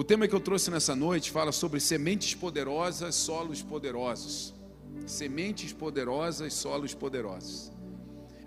[0.00, 4.54] O tema que eu trouxe nessa noite fala sobre sementes poderosas, solos poderosos.
[5.04, 7.70] Sementes poderosas, solos poderosos.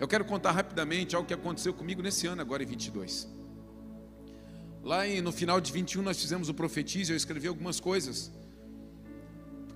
[0.00, 3.28] Eu quero contar rapidamente algo que aconteceu comigo nesse ano, agora em 22.
[4.82, 8.32] Lá no final de 21 nós fizemos o profetizo, eu escrevi algumas coisas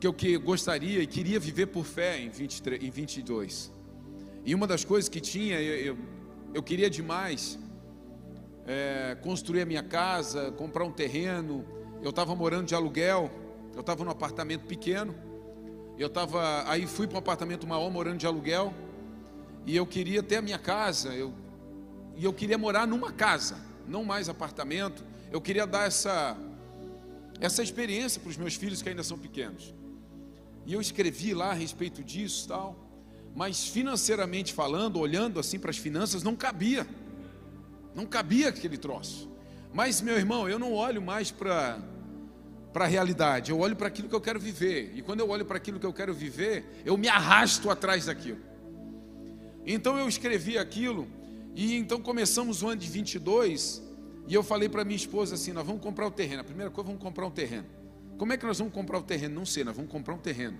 [0.01, 3.71] que eu que gostaria e queria viver por fé em, 23, em 22.
[4.45, 5.99] E uma das coisas que tinha, eu, eu,
[6.55, 7.57] eu queria demais
[8.69, 11.65] é, construir a minha casa, comprar um terreno.
[12.03, 13.31] Eu estava morando de aluguel,
[13.75, 15.15] eu estava num apartamento pequeno.
[15.97, 18.75] Eu estava, aí fui para um apartamento maior morando de aluguel.
[19.65, 21.15] E eu queria ter a minha casa.
[21.15, 21.33] Eu,
[22.15, 25.03] e eu queria morar numa casa, não mais apartamento.
[25.33, 26.37] Eu queria dar essa,
[27.41, 29.75] essa experiência para os meus filhos que ainda são pequenos.
[30.67, 32.77] E eu escrevi lá a respeito disso tal.
[33.35, 36.87] Mas financeiramente falando, olhando assim para as finanças, não cabia.
[37.95, 39.31] Não cabia aquele troço.
[39.73, 41.79] Mas, meu irmão, eu não olho mais para
[42.73, 44.93] para a realidade, eu olho para aquilo que eu quero viver.
[44.95, 48.39] E quando eu olho para aquilo que eu quero viver, eu me arrasto atrás daquilo.
[49.67, 51.09] Então eu escrevi aquilo,
[51.55, 53.83] e então começamos o ano de 22,
[54.29, 56.43] e eu falei para minha esposa assim: nós vamos comprar o terreno.
[56.43, 57.67] A primeira coisa, vamos comprar um terreno.
[58.17, 59.35] Como é que nós vamos comprar o terreno?
[59.35, 60.59] Não sei, nós vamos comprar um terreno.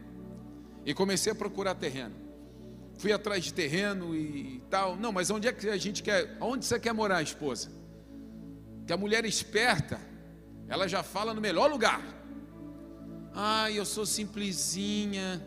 [0.85, 2.28] E comecei a procurar terreno
[2.99, 4.97] fui atrás de terreno e tal.
[4.97, 6.37] Não, mas onde é que a gente quer?
[6.41, 7.71] Onde você quer morar, esposa?
[8.87, 10.01] Que a mulher esperta,
[10.69, 12.03] ela já fala no melhor lugar.
[13.33, 15.43] Ai, eu sou simplesinha.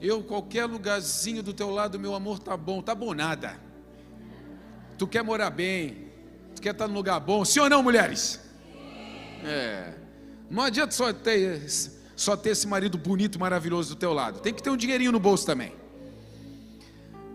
[0.00, 2.82] Eu qualquer lugarzinho do teu lado, meu amor, tá bom.
[2.82, 3.58] Tá bom nada.
[4.98, 6.10] Tu quer morar bem?
[6.54, 7.44] Tu quer estar num lugar bom?
[7.44, 8.40] Sim ou não, mulheres?
[9.44, 9.94] É.
[10.50, 11.62] Não adianta só ter
[12.16, 14.40] só ter esse marido bonito, maravilhoso do teu lado.
[14.40, 15.79] Tem que ter um dinheirinho no bolso também.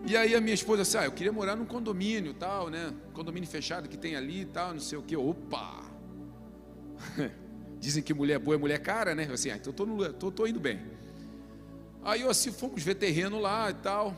[0.06, 2.94] E aí a minha esposa disse, ah, eu queria morar num condomínio, tal, né?
[3.12, 5.16] Condomínio fechado que tem ali, tal, não sei o que.
[5.16, 5.84] Opa!
[7.80, 9.28] Dizem que mulher boa é mulher cara, né?
[9.32, 10.80] Assim, ah, então tô, no, tô, tô indo bem.
[12.04, 14.16] Aí eu assim, fomos ver terreno lá e tal.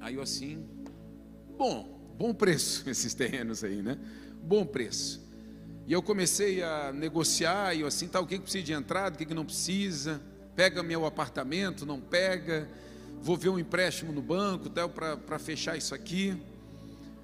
[0.00, 0.66] Aí eu assim,
[1.58, 3.98] bom, bom preço esses terrenos aí, né?
[4.42, 5.22] Bom preço.
[5.86, 9.14] E eu comecei a negociar, e eu assim, tá, o que, que precisa de entrada,
[9.14, 10.22] o que, que não precisa,
[10.54, 12.66] pega meu apartamento, não pega
[13.20, 16.36] vou ver um empréstimo no banco para fechar isso aqui.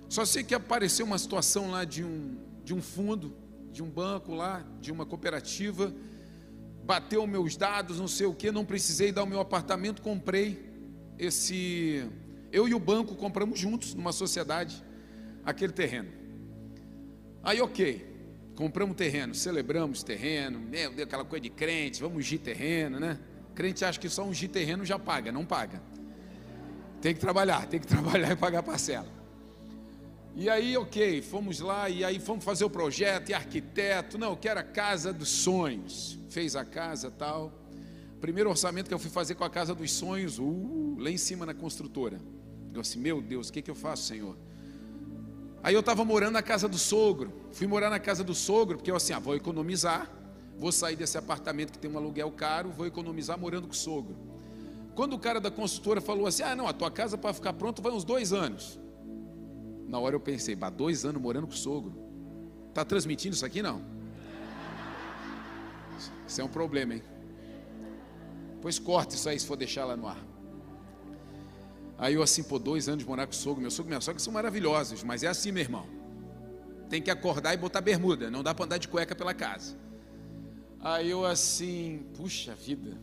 [0.08, 3.34] Só sei que apareceu uma situação lá de um, de um fundo,
[3.72, 5.92] de um banco lá, de uma cooperativa,
[6.84, 10.70] bateu meus dados, não sei o que, não precisei dar o meu apartamento, comprei
[11.18, 12.04] esse.
[12.50, 14.84] Eu e o banco compramos juntos, numa sociedade,
[15.44, 16.10] aquele terreno.
[17.42, 18.06] Aí, ok,
[18.54, 23.18] compramos terreno, celebramos terreno, meu Deus, aquela coisa de crente, vamos ungir terreno, né?
[23.54, 25.82] Crente acha que só ungir terreno já paga, não paga.
[27.00, 29.08] Tem que trabalhar, tem que trabalhar e pagar parcela.
[30.34, 34.36] E aí, ok, fomos lá e aí fomos fazer o projeto e arquiteto, não, eu
[34.36, 36.18] quero a casa dos sonhos.
[36.30, 37.52] Fez a casa tal.
[38.18, 41.44] Primeiro orçamento que eu fui fazer com a casa dos sonhos, uh, lá em cima
[41.44, 42.18] na construtora.
[42.72, 44.36] Eu assim, meu Deus, o que, que eu faço, Senhor?
[45.62, 47.32] Aí eu estava morando na casa do sogro.
[47.52, 50.10] Fui morar na casa do sogro, porque eu assim, ah, vou economizar
[50.62, 54.16] vou sair desse apartamento que tem um aluguel caro, vou economizar morando com o sogro.
[54.94, 57.82] Quando o cara da consultora falou assim: ah, não, a tua casa para ficar pronta
[57.82, 58.78] vai uns dois anos.
[59.88, 61.92] Na hora eu pensei, bah, dois anos morando com o sogro.
[62.68, 63.82] Está transmitindo isso aqui não?
[66.28, 67.02] Isso é um problema, hein?
[68.60, 70.24] Pois corta isso aí se for deixar lá no ar.
[71.98, 74.00] Aí eu assim, pô, dois anos de morar com o sogro, meu sogro e minha
[74.00, 75.86] sogra são maravilhosos, mas é assim, meu irmão.
[76.88, 79.76] Tem que acordar e botar bermuda, não dá para andar de cueca pela casa.
[80.82, 82.98] Aí eu assim, puxa vida.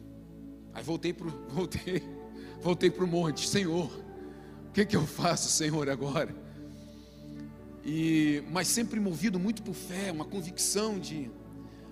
[0.73, 2.03] Aí voltei para voltei,
[2.61, 3.89] voltei o monte, Senhor,
[4.67, 6.35] o que, que eu faço, Senhor, agora?
[7.85, 11.31] E, mas sempre movido muito por fé, uma convicção de.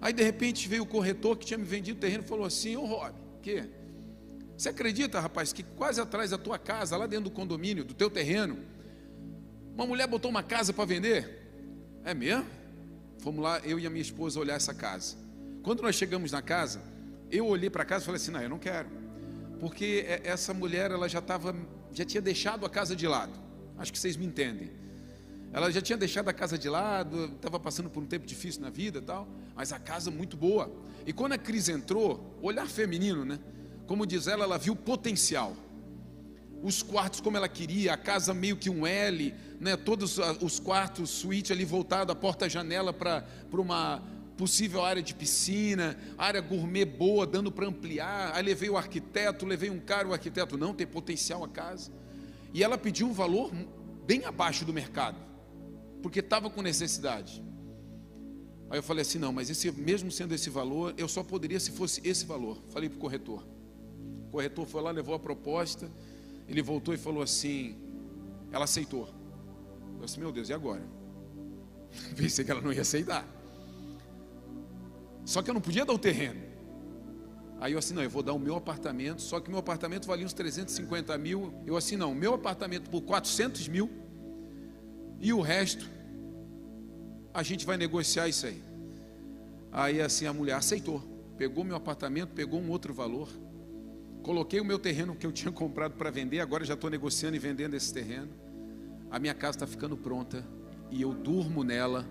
[0.02, 2.76] Aí de repente veio o corretor que tinha me vendido o terreno e falou assim:
[2.76, 3.64] Ô Rob, que?
[4.58, 8.10] Você acredita, rapaz, que quase atrás da tua casa, lá dentro do condomínio, do teu
[8.10, 8.58] terreno,
[9.74, 11.48] uma mulher botou uma casa para vender?
[12.04, 12.46] É mesmo?
[13.20, 15.27] Fomos lá, eu e a minha esposa, olhar essa casa.
[15.68, 16.82] Quando nós chegamos na casa,
[17.30, 18.88] eu olhei para casa e falei assim: não, eu não quero.
[19.60, 21.54] Porque essa mulher, ela já estava,
[21.92, 23.34] já tinha deixado a casa de lado.
[23.78, 24.72] Acho que vocês me entendem.
[25.52, 28.70] Ela já tinha deixado a casa de lado, estava passando por um tempo difícil na
[28.70, 29.28] vida tal,
[29.58, 30.72] mas a casa muito boa.
[31.06, 33.38] E quando a crise entrou, olhar feminino, né?
[33.88, 35.54] Como diz ela, ela viu potencial.
[36.64, 39.76] Os quartos como ela queria, a casa meio que um L, né?
[39.76, 44.02] Todos os quartos, suíte ali voltado, a porta-janela para uma
[44.38, 48.32] possível área de piscina, área gourmet boa, dando para ampliar.
[48.36, 51.92] Aí levei o arquiteto, levei um cara, o arquiteto não tem potencial a casa.
[52.54, 53.52] E ela pediu um valor
[54.06, 55.18] bem abaixo do mercado,
[56.02, 57.44] porque estava com necessidade.
[58.70, 61.72] Aí eu falei assim: não, mas esse, mesmo sendo esse valor, eu só poderia se
[61.72, 62.62] fosse esse valor.
[62.70, 63.46] Falei para o corretor.
[64.28, 65.92] O corretor foi lá, levou a proposta,
[66.48, 67.76] ele voltou e falou assim:
[68.52, 69.10] ela aceitou.
[70.00, 70.84] Eu disse: meu Deus, e agora?
[72.16, 73.37] Pensei que ela não ia aceitar.
[75.28, 76.40] Só que eu não podia dar o terreno.
[77.60, 80.26] Aí eu assim, não, eu vou dar o meu apartamento, só que meu apartamento valia
[80.26, 81.54] uns 350 mil.
[81.66, 83.90] Eu assim, não, meu apartamento por 400 mil
[85.20, 85.86] e o resto
[87.34, 88.64] a gente vai negociar isso aí.
[89.70, 91.02] Aí assim a mulher aceitou,
[91.38, 93.28] pegou meu apartamento, pegou um outro valor,
[94.24, 97.40] coloquei o meu terreno que eu tinha comprado para vender, agora já estou negociando e
[97.40, 98.30] vendendo esse terreno.
[99.12, 100.48] A minha casa está ficando pronta
[100.90, 102.08] e eu durmo nela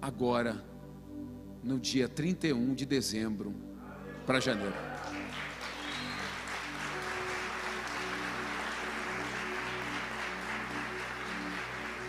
[0.00, 0.62] agora,
[1.64, 3.54] no dia 31 de dezembro
[4.26, 4.74] para janeiro.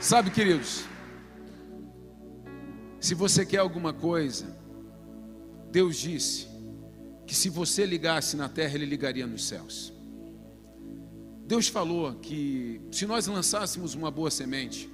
[0.01, 0.85] Sabe, queridos,
[2.99, 4.45] se você quer alguma coisa,
[5.71, 6.47] Deus disse
[7.25, 9.91] que se você ligasse na terra, Ele ligaria nos céus.
[11.47, 14.89] Deus falou que se nós lançássemos uma boa semente,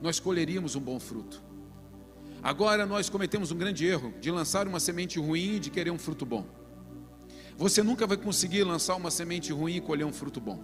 [0.00, 1.45] nós colheríamos um bom fruto.
[2.42, 5.98] Agora nós cometemos um grande erro de lançar uma semente ruim e de querer um
[5.98, 6.46] fruto bom.
[7.56, 10.62] Você nunca vai conseguir lançar uma semente ruim e colher um fruto bom.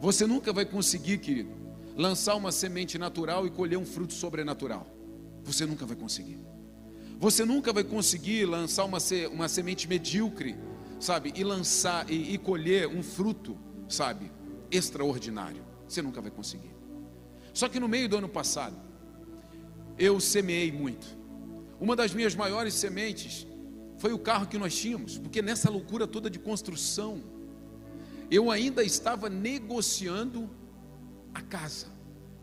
[0.00, 1.50] Você nunca vai conseguir, querido,
[1.96, 4.86] lançar uma semente natural e colher um fruto sobrenatural.
[5.42, 6.38] Você nunca vai conseguir.
[7.18, 8.98] Você nunca vai conseguir lançar uma,
[9.32, 10.56] uma semente medíocre,
[11.00, 13.56] sabe, e lançar e, e colher um fruto,
[13.88, 14.30] sabe,
[14.70, 15.64] extraordinário.
[15.88, 16.74] Você nunca vai conseguir.
[17.52, 18.76] Só que no meio do ano passado,
[19.98, 21.06] eu semeei muito.
[21.80, 23.46] Uma das minhas maiores sementes
[23.98, 27.22] foi o carro que nós tínhamos, porque nessa loucura toda de construção,
[28.30, 30.50] eu ainda estava negociando
[31.32, 31.86] a casa,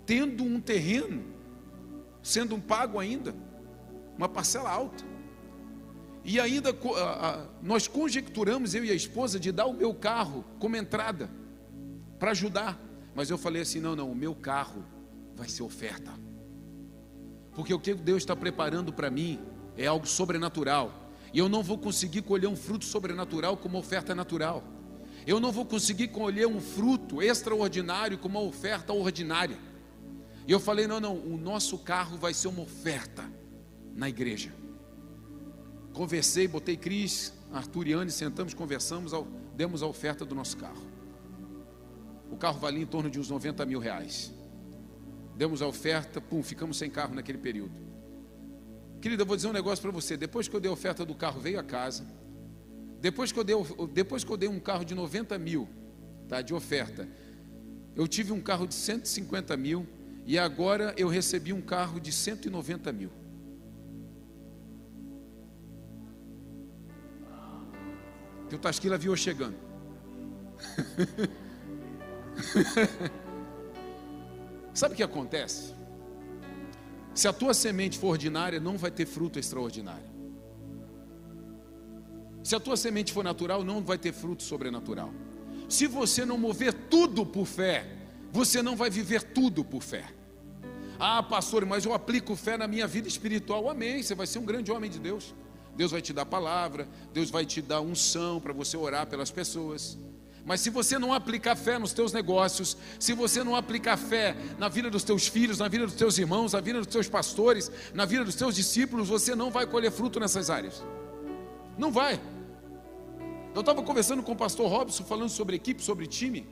[0.05, 1.23] tendo um terreno,
[2.21, 3.35] sendo um pago ainda,
[4.17, 5.03] uma parcela alta.
[6.23, 6.69] E ainda
[7.63, 11.29] nós conjecturamos, eu e a esposa, de dar o meu carro como entrada,
[12.19, 12.79] para ajudar.
[13.15, 14.85] Mas eu falei assim: não, não, o meu carro
[15.35, 16.11] vai ser oferta.
[17.53, 19.39] Porque o que Deus está preparando para mim
[19.77, 20.93] é algo sobrenatural.
[21.33, 24.63] E eu não vou conseguir colher um fruto sobrenatural como oferta natural.
[25.25, 29.57] Eu não vou conseguir colher um fruto extraordinário com uma oferta ordinária.
[30.47, 33.23] E eu falei: não, não, o nosso carro vai ser uma oferta
[33.95, 34.53] na igreja.
[35.93, 39.11] Conversei, botei Cris, Arthur e Anne, sentamos, conversamos,
[39.55, 40.81] demos a oferta do nosso carro.
[42.31, 44.33] O carro valia em torno de uns 90 mil reais.
[45.41, 47.71] Demos a oferta, pum, ficamos sem carro naquele período.
[49.01, 50.15] Querida, eu vou dizer um negócio para você.
[50.15, 52.05] Depois que eu dei a oferta do carro, veio a casa
[52.99, 53.55] depois que eu dei,
[53.91, 55.67] depois que eu dei um carro de 90 mil,
[56.29, 57.09] tá, de oferta,
[57.95, 59.87] eu tive um carro de 150 mil
[60.27, 63.09] e agora eu recebi um carro de 190 mil.
[68.47, 69.55] Teu Tasquila viu chegando.
[74.73, 75.73] Sabe o que acontece?
[77.13, 80.09] Se a tua semente for ordinária, não vai ter fruto extraordinário.
[82.43, 85.13] Se a tua semente for natural, não vai ter fruto sobrenatural.
[85.69, 87.85] Se você não mover tudo por fé,
[88.31, 90.05] você não vai viver tudo por fé.
[90.97, 93.69] Ah, pastor, mas eu aplico fé na minha vida espiritual.
[93.69, 94.01] Amém.
[94.01, 95.33] Você vai ser um grande homem de Deus.
[95.75, 99.97] Deus vai te dar palavra, Deus vai te dar unção para você orar pelas pessoas.
[100.45, 104.67] Mas se você não aplicar fé nos teus negócios, se você não aplicar fé na
[104.69, 108.05] vida dos teus filhos, na vida dos teus irmãos, na vida dos teus pastores, na
[108.05, 110.83] vida dos teus discípulos, você não vai colher fruto nessas áreas.
[111.77, 112.19] Não vai.
[113.53, 116.47] Eu estava conversando com o pastor Robson, falando sobre equipe, sobre time.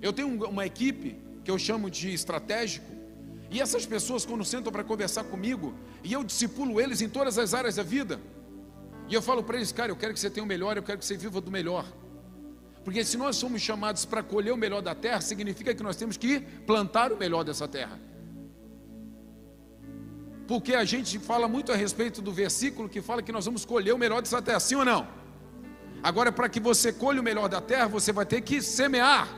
[0.00, 2.86] Eu tenho uma equipe que eu chamo de estratégico.
[3.50, 5.74] E essas pessoas, quando sentam para conversar comigo,
[6.04, 8.20] e eu discipulo eles em todas as áreas da vida,
[9.08, 10.98] e eu falo para eles, cara, eu quero que você tenha o melhor, eu quero
[10.98, 11.84] que você viva do melhor.
[12.84, 16.16] Porque se nós somos chamados para colher o melhor da terra, significa que nós temos
[16.16, 17.98] que plantar o melhor dessa terra.
[20.48, 23.94] Porque a gente fala muito a respeito do versículo que fala que nós vamos colher
[23.94, 25.06] o melhor dessa terra, sim ou não?
[26.02, 29.28] Agora, para que você colhe o melhor da terra, você vai ter que semear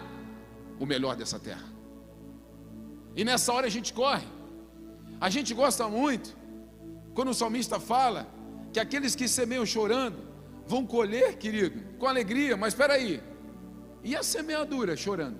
[0.78, 1.68] o melhor dessa terra.
[3.16, 4.26] E nessa hora a gente corre.
[5.20, 6.36] A gente gosta muito
[7.14, 8.26] quando o salmista fala
[8.72, 10.16] que aqueles que semeiam chorando
[10.66, 12.56] vão colher, querido, com alegria.
[12.56, 13.22] Mas espera aí,
[14.02, 15.38] e a semeadura chorando?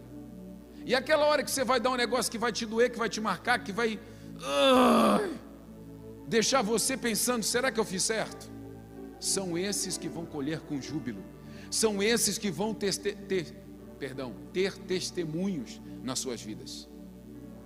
[0.85, 3.09] E aquela hora que você vai dar um negócio que vai te doer, que vai
[3.09, 3.95] te marcar, que vai
[4.37, 5.35] uh,
[6.27, 8.53] deixar você pensando: será que eu fiz certo?
[9.23, 11.23] são esses que vão colher com júbilo,
[11.71, 13.55] são esses que vão ter, ter,
[13.97, 16.89] perdão, ter testemunhos nas suas vidas.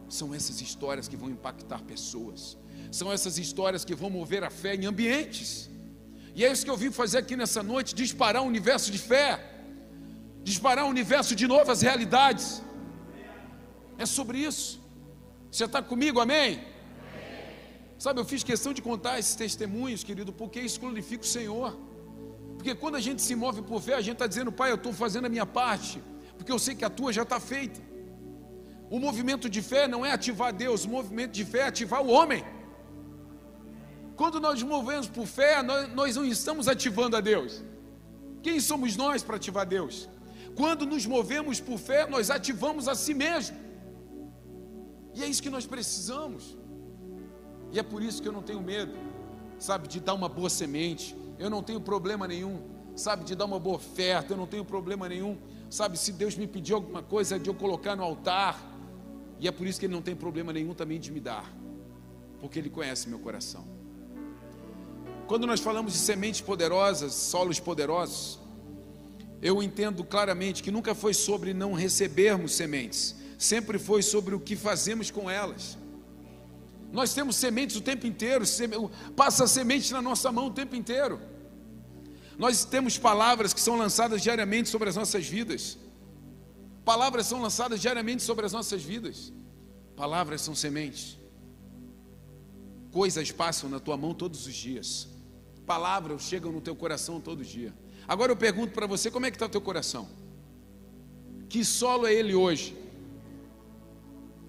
[0.07, 2.59] São essas histórias que vão impactar pessoas,
[2.93, 5.69] São essas histórias que vão mover a fé em ambientes.
[6.35, 9.56] E é isso que eu vim fazer aqui nessa noite: disparar um universo de fé,
[10.51, 12.63] disparar um universo de novas realidades.
[13.99, 14.81] É sobre isso.
[15.51, 16.51] Você está comigo, amém?
[18.05, 21.71] Sabe, eu fiz questão de contar esses testemunhos, querido, porque isso glorifica o Senhor.
[22.57, 24.93] Porque quando a gente se move por fé, a gente está dizendo, Pai, eu estou
[24.93, 26.01] fazendo a minha parte,
[26.37, 27.81] porque eu sei que a tua já está feita.
[28.89, 32.11] O movimento de fé não é ativar Deus, o movimento de fé é ativar o
[32.19, 32.45] homem.
[34.15, 37.65] Quando nós movemos por fé, nós, nós não estamos ativando a Deus.
[38.45, 40.09] Quem somos nós para ativar Deus?
[40.57, 43.57] Quando nos movemos por fé, nós ativamos a si mesmo.
[45.15, 46.57] E é isso que nós precisamos.
[47.71, 48.95] E é por isso que eu não tenho medo,
[49.59, 51.15] sabe, de dar uma boa semente.
[51.39, 52.59] Eu não tenho problema nenhum,
[52.95, 54.33] sabe, de dar uma boa oferta.
[54.33, 55.37] Eu não tenho problema nenhum,
[55.69, 58.59] sabe, se Deus me pedir alguma coisa, de eu colocar no altar.
[59.39, 61.53] E é por isso que Ele não tem problema nenhum também de me dar,
[62.41, 63.65] porque Ele conhece meu coração.
[65.27, 68.39] Quando nós falamos de sementes poderosas, solos poderosos,
[69.43, 74.57] eu entendo claramente que nunca foi sobre não recebermos sementes, sempre foi sobre o que
[74.57, 75.77] fazemos com elas.
[76.93, 78.45] Nós temos sementes o tempo inteiro,
[79.15, 81.21] passa semente na nossa mão o tempo inteiro.
[82.39, 85.79] Nós temos palavras que são lançadas diariamente sobre as nossas vidas.
[86.85, 89.33] Palavras são lançadas diariamente sobre as nossas vidas.
[89.97, 91.19] Palavras são sementes.
[92.93, 95.17] Coisas passam na tua mão todos os dias
[95.67, 97.75] palavras chegam no teu coração todo dia.
[98.09, 100.09] Agora eu pergunto para você, como é que está o teu coração?
[101.49, 102.77] Que solo é ele hoje?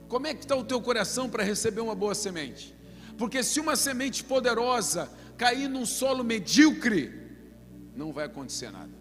[0.07, 2.73] Como é que está o teu coração para receber uma boa semente?
[3.17, 7.11] Porque se uma semente poderosa cair num solo medíocre,
[7.95, 8.93] não vai acontecer nada.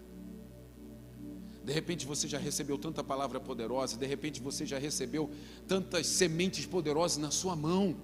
[1.63, 5.29] De repente você já recebeu tanta palavra poderosa, de repente você já recebeu
[5.67, 7.95] tantas sementes poderosas na sua mão,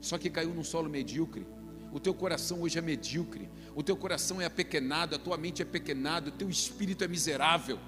[0.00, 1.46] só que caiu num solo medíocre.
[1.92, 5.64] O teu coração hoje é medíocre, o teu coração é apequenado, a tua mente é
[5.64, 7.78] pequenada, o teu espírito é miserável.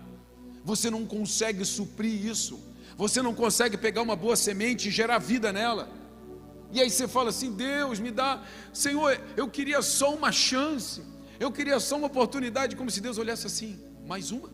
[0.62, 2.62] Você não consegue suprir isso.
[2.98, 5.88] Você não consegue pegar uma boa semente e gerar vida nela.
[6.70, 11.02] E aí você fala assim: Deus, me dá, Senhor, eu queria só uma chance,
[11.40, 14.50] eu queria só uma oportunidade, como se Deus olhasse assim: mais uma,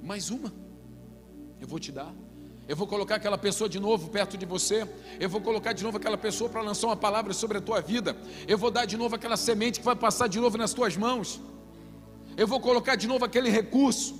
[0.00, 0.54] mais uma,
[1.60, 2.14] eu vou te dar.
[2.68, 4.88] Eu vou colocar aquela pessoa de novo perto de você.
[5.20, 8.16] Eu vou colocar de novo aquela pessoa para lançar uma palavra sobre a tua vida.
[8.48, 11.40] Eu vou dar de novo aquela semente que vai passar de novo nas tuas mãos.
[12.36, 14.18] Eu vou colocar de novo aquele recurso.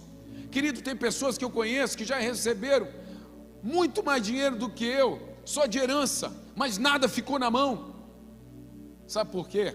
[0.51, 2.89] Querido, tem pessoas que eu conheço que já receberam
[3.63, 7.97] muito mais dinheiro do que eu, só de herança, mas nada ficou na mão.
[9.09, 9.75] Sabe por quê?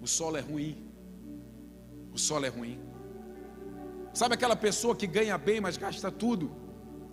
[0.00, 0.88] O solo é ruim.
[2.12, 2.78] O solo é ruim.
[4.14, 6.67] Sabe aquela pessoa que ganha bem, mas gasta tudo?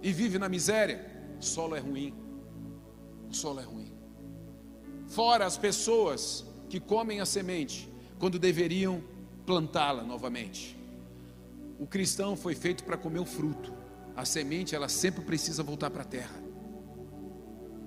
[0.06, 1.04] E vive na miséria,
[1.40, 2.14] o solo é ruim.
[3.28, 3.92] O solo é ruim.
[5.08, 9.04] Fora as pessoas que comem a semente quando deveriam
[9.48, 10.78] plantá-la novamente.
[11.80, 13.74] O cristão foi feito para comer o fruto.
[14.16, 16.40] A semente, ela sempre precisa voltar para a terra.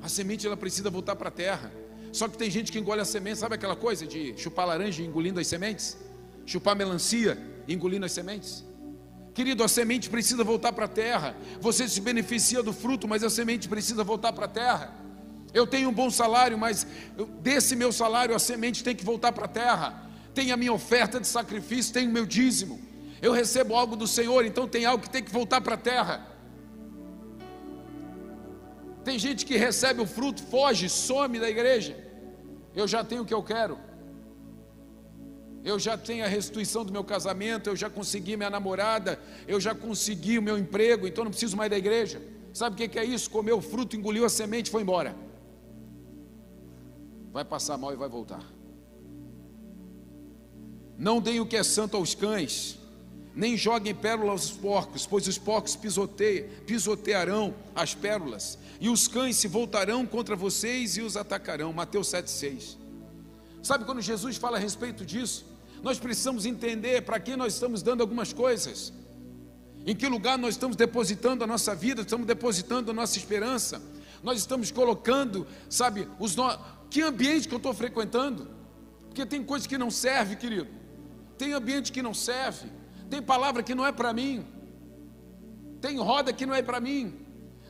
[0.03, 1.73] A semente, ela precisa voltar para a terra.
[2.13, 5.39] Só que tem gente que engole a semente, sabe aquela coisa de chupar laranja engolindo
[5.39, 5.97] as sementes?
[6.45, 8.65] Chupar melancia engolindo as sementes?
[9.39, 11.37] Querido, a semente precisa voltar para a terra.
[11.61, 14.93] Você se beneficia do fruto, mas a semente precisa voltar para a terra.
[15.55, 16.85] Eu tenho um bom salário, mas
[17.41, 20.11] desse meu salário a semente tem que voltar para a terra.
[20.35, 22.81] Tem a minha oferta de sacrifício, tem o meu dízimo.
[23.23, 26.27] Eu recebo algo do Senhor, então tem algo que tem que voltar para a terra.
[29.05, 31.97] Tem gente que recebe o fruto, foge, some da igreja.
[32.75, 33.79] Eu já tenho o que eu quero
[35.65, 39.75] eu já tenho a restituição do meu casamento, eu já consegui minha namorada, eu já
[39.75, 42.23] consegui o meu emprego, então não preciso mais da igreja.
[42.55, 43.31] Sabe o que é isso?
[43.31, 45.15] Comeu o fruto, engoliu a semente e foi embora.
[47.33, 48.43] Vai passar mal e vai voltar.
[50.97, 52.79] Não deem o que é santo aos cães,
[53.35, 55.79] nem joguem pérolas aos porcos, pois os porcos
[56.67, 61.73] pisotearão as pérolas, e os cães se voltarão contra vocês e os atacarão.
[61.73, 62.77] Mateus 7,6.
[63.63, 65.45] Sabe quando Jesus fala a respeito disso?
[65.83, 68.93] Nós precisamos entender para quem nós estamos dando algumas coisas.
[69.87, 73.81] Em que lugar nós estamos depositando a nossa vida, estamos depositando a nossa esperança.
[74.23, 76.59] Nós estamos colocando, sabe, os no...
[76.91, 78.49] que ambiente que eu estou frequentando?
[79.07, 80.69] Porque tem coisas que não serve, querido.
[81.37, 82.71] Tem ambiente que não serve.
[83.09, 84.45] Tem palavra que não é para mim.
[85.81, 87.15] Tem roda que não é para mim.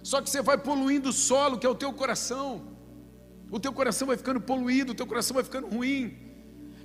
[0.02, 2.77] Só que você vai poluindo o solo, que é o teu coração.
[3.50, 6.16] O teu coração vai ficando poluído, o teu coração vai ficando ruim.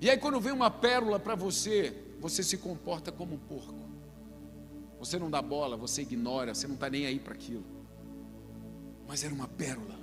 [0.01, 3.75] E aí, quando vem uma pérola para você, você se comporta como um porco.
[4.99, 7.65] Você não dá bola, você ignora, você não está nem aí para aquilo.
[9.05, 9.99] Mas era uma pérola,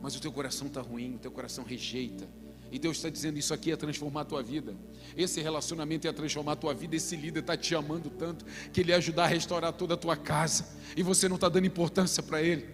[0.00, 2.26] mas o teu coração está ruim, o teu coração rejeita.
[2.72, 4.74] E Deus está dizendo: Isso aqui é transformar a tua vida.
[5.16, 6.96] Esse relacionamento é transformar a tua vida.
[6.96, 10.16] Esse líder está te amando tanto que ele ia ajudar a restaurar toda a tua
[10.16, 10.66] casa.
[10.96, 12.66] E você não está dando importância para ele.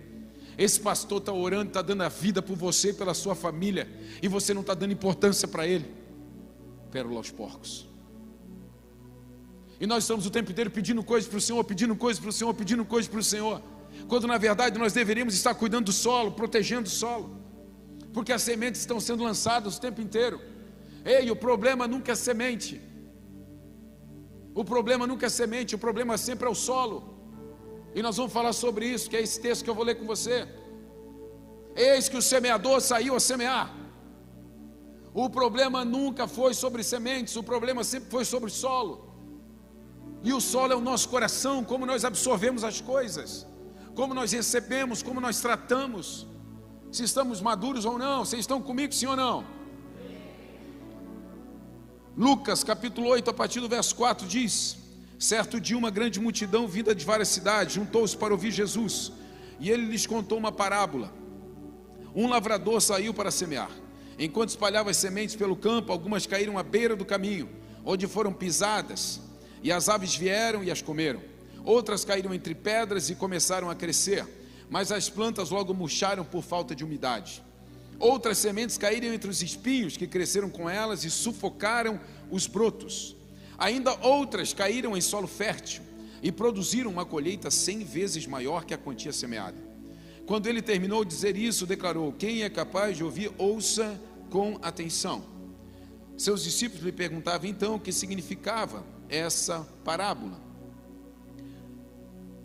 [0.61, 3.89] Esse pastor está orando, está dando a vida por você, pela sua família.
[4.23, 5.91] E você não está dando importância para ele.
[6.91, 7.89] Pérola aos porcos.
[9.81, 12.33] E nós estamos o tempo inteiro pedindo coisas para o Senhor, pedindo coisas para o
[12.33, 13.63] Senhor, pedindo coisas para o Senhor.
[14.07, 17.39] Quando na verdade nós deveríamos estar cuidando do solo, protegendo o solo.
[18.13, 20.43] Porque as sementes estão sendo lançadas o tempo inteiro.
[21.07, 22.79] Ei, o problema nunca é semente.
[24.55, 27.20] O problema nunca é semente, o problema sempre é o solo.
[27.95, 30.07] E nós vamos falar sobre isso, que é esse texto que eu vou ler com
[30.07, 30.47] você.
[31.75, 33.75] Eis que o semeador saiu a semear.
[35.13, 39.11] O problema nunca foi sobre sementes, o problema sempre foi sobre solo.
[40.23, 43.47] E o solo é o nosso coração, como nós absorvemos as coisas,
[43.95, 46.27] como nós recebemos, como nós tratamos,
[46.93, 48.25] se estamos maduros ou não.
[48.25, 49.45] Vocês estão comigo, sim ou não?
[52.17, 54.80] Lucas capítulo 8, a partir do verso 4 diz:
[55.21, 59.13] Certo dia, uma grande multidão vinda de várias cidades juntou-se para ouvir Jesus,
[59.61, 61.13] e ele lhes contou uma parábola.
[62.15, 63.71] Um lavrador saiu para semear.
[64.19, 67.51] Enquanto espalhava as sementes pelo campo, algumas caíram à beira do caminho,
[67.85, 69.21] onde foram pisadas
[69.63, 71.21] e as aves vieram e as comeram.
[71.67, 74.27] Outras caíram entre pedras e começaram a crescer,
[74.71, 77.43] mas as plantas logo murcharam por falta de umidade.
[77.99, 82.01] Outras sementes caíram entre os espinhos que cresceram com elas e sufocaram
[82.31, 83.20] os brotos.
[83.61, 85.83] Ainda outras caíram em solo fértil
[86.23, 89.59] e produziram uma colheita cem vezes maior que a quantia semeada.
[90.27, 94.01] Quando ele terminou de dizer isso, declarou: Quem é capaz de ouvir, ouça
[94.31, 95.23] com atenção.
[96.17, 100.41] Seus discípulos lhe perguntavam então o que significava essa parábola.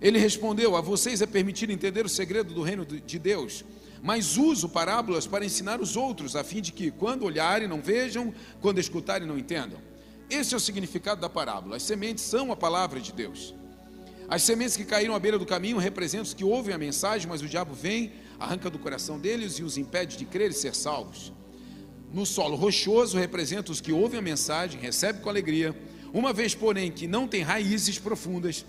[0.01, 3.63] Ele respondeu: A vocês é permitido entender o segredo do reino de Deus,
[4.03, 8.34] mas uso parábolas para ensinar os outros, a fim de que, quando olharem, não vejam,
[8.60, 9.79] quando escutarem, não entendam.
[10.29, 11.78] Esse é o significado da parábola.
[11.78, 13.54] As sementes são a palavra de Deus.
[14.28, 17.41] As sementes que caíram à beira do caminho representam os que ouvem a mensagem, mas
[17.41, 21.32] o diabo vem, arranca do coração deles e os impede de crer e ser salvos.
[22.12, 25.76] No solo rochoso representa os que ouvem a mensagem, recebem com alegria,
[26.12, 28.65] uma vez, porém, que não têm raízes profundas,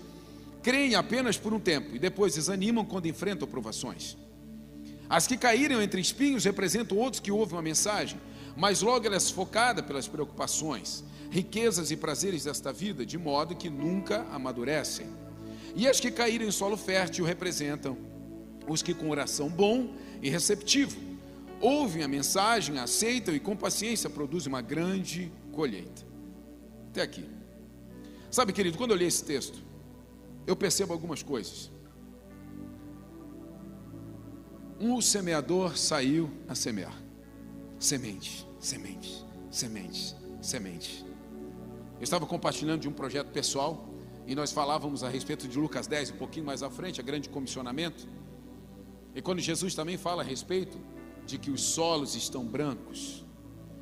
[0.61, 4.17] creem apenas por um tempo e depois desanimam quando enfrentam provações.
[5.09, 8.19] As que caíram entre espinhos representam outros que ouvem a mensagem,
[8.55, 13.69] mas logo ela é sufocada pelas preocupações, riquezas e prazeres desta vida, de modo que
[13.69, 15.07] nunca amadurecem.
[15.75, 17.97] E as que caíram em solo fértil representam
[18.67, 21.07] os que com oração bom e receptivo
[21.59, 26.05] ouvem a mensagem, aceitam e com paciência produzem uma grande colheita.
[26.89, 27.25] Até aqui.
[28.29, 29.59] Sabe, querido, quando eu li esse texto,
[30.45, 31.71] eu percebo algumas coisas.
[34.79, 36.95] Um semeador saiu a semear.
[37.79, 41.06] Sementes, sementes, sementes, sementes.
[41.97, 43.89] Eu estava compartilhando de um projeto pessoal
[44.27, 47.27] e nós falávamos a respeito de Lucas 10, um pouquinho mais à frente, a grande
[47.27, 48.07] comissionamento.
[49.15, 50.77] E quando Jesus também fala a respeito
[51.25, 53.25] de que os solos estão brancos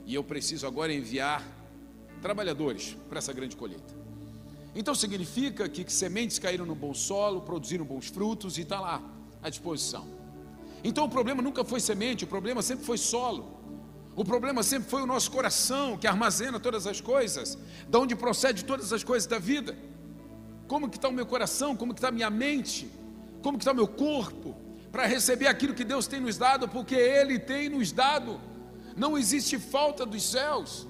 [0.06, 1.46] e eu preciso agora enviar
[2.22, 3.94] trabalhadores para essa grande colheita.
[4.74, 9.04] Então significa que, que sementes caíram no bom solo, produziram bons frutos e está lá
[9.44, 10.08] à disposição.
[10.86, 13.55] Então o problema nunca foi semente, o problema sempre foi solo.
[14.16, 18.64] O problema sempre foi o nosso coração que armazena todas as coisas, de onde procede
[18.64, 19.78] todas as coisas da vida.
[20.68, 21.76] Como que está o meu coração?
[21.76, 22.90] Como que está a minha mente?
[23.42, 24.56] Como que está o meu corpo?
[24.92, 28.40] Para receber aquilo que Deus tem nos dado, porque Ele tem nos dado.
[28.96, 30.88] Não existe falta dos céus.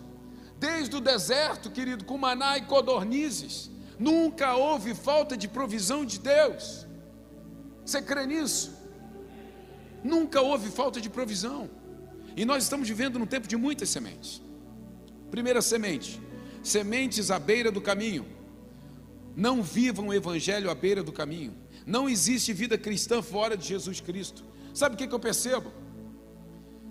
[0.59, 6.85] Desde o deserto, querido, com maná e codornizes, Nunca houve falta de provisão de Deus.
[7.85, 8.73] Você crê nisso?
[10.03, 11.69] Nunca houve falta de provisão.
[12.35, 14.41] E nós estamos vivendo num tempo de muitas sementes.
[15.31, 16.21] Primeira semente:
[16.63, 18.25] sementes à beira do caminho.
[19.35, 21.53] Não vivam o evangelho à beira do caminho.
[21.85, 24.43] Não existe vida cristã fora de Jesus Cristo.
[24.73, 25.71] Sabe o que, que eu percebo?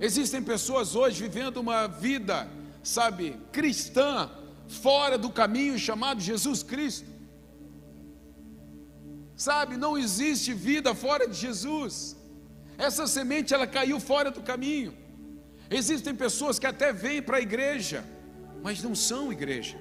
[0.00, 2.48] Existem pessoas hoje vivendo uma vida,
[2.82, 4.30] sabe, cristã,
[4.68, 7.06] fora do caminho chamado Jesus Cristo.
[9.36, 12.16] Sabe, não existe vida fora de Jesus.
[12.78, 15.03] Essa semente ela caiu fora do caminho.
[15.80, 18.04] Existem pessoas que até vêm para a igreja,
[18.62, 19.76] mas não são igreja.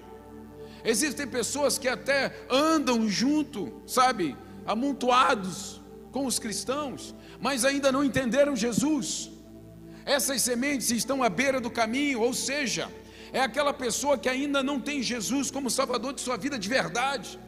[0.84, 8.56] Existem pessoas que até andam junto, sabe, amontoados com os cristãos, mas ainda não entenderam
[8.56, 9.30] Jesus.
[10.04, 12.90] Essas sementes estão à beira do caminho, ou seja,
[13.32, 17.40] é aquela pessoa que ainda não tem Jesus como Salvador de sua vida de verdade,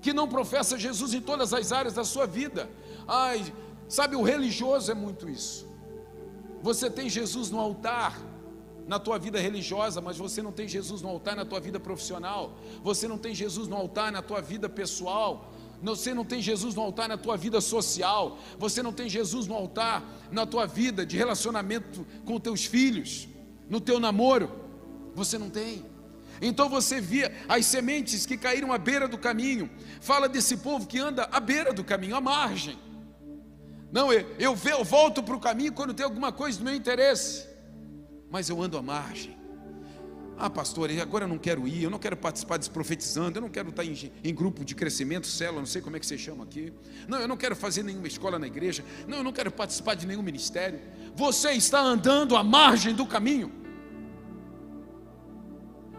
[0.00, 2.70] que não professa Jesus em todas as áreas da sua vida.
[3.06, 3.44] Ai,
[3.86, 5.65] sabe, o religioso é muito isso.
[6.66, 8.20] Você tem Jesus no altar
[8.88, 12.58] na tua vida religiosa, mas você não tem Jesus no altar na tua vida profissional.
[12.82, 15.52] Você não tem Jesus no altar na tua vida pessoal.
[15.80, 18.36] Você não tem Jesus no altar na tua vida social.
[18.58, 20.02] Você não tem Jesus no altar
[20.32, 23.28] na tua vida de relacionamento com teus filhos,
[23.70, 24.50] no teu namoro.
[25.14, 25.86] Você não tem.
[26.42, 29.70] Então você via as sementes que caíram à beira do caminho.
[30.00, 32.76] Fala desse povo que anda à beira do caminho, à margem.
[33.92, 37.56] Não, eu, eu, volto para o caminho quando tem alguma coisa do meu interesse
[38.30, 39.36] mas eu ando à margem.
[40.38, 43.48] Ah, pastor, agora eu não quero ir, eu não quero participar desse profetizando, eu não
[43.48, 46.44] quero estar em, em, grupo de crescimento, célula, não sei como é que você chama
[46.44, 46.70] aqui.
[47.08, 48.84] Não, eu não quero fazer nenhuma escola na igreja.
[49.08, 50.78] Não, eu não quero participar de nenhum ministério.
[51.14, 53.50] Você está andando à margem do caminho.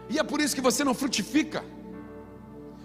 [0.08, 1.64] E é por isso que você não frutifica.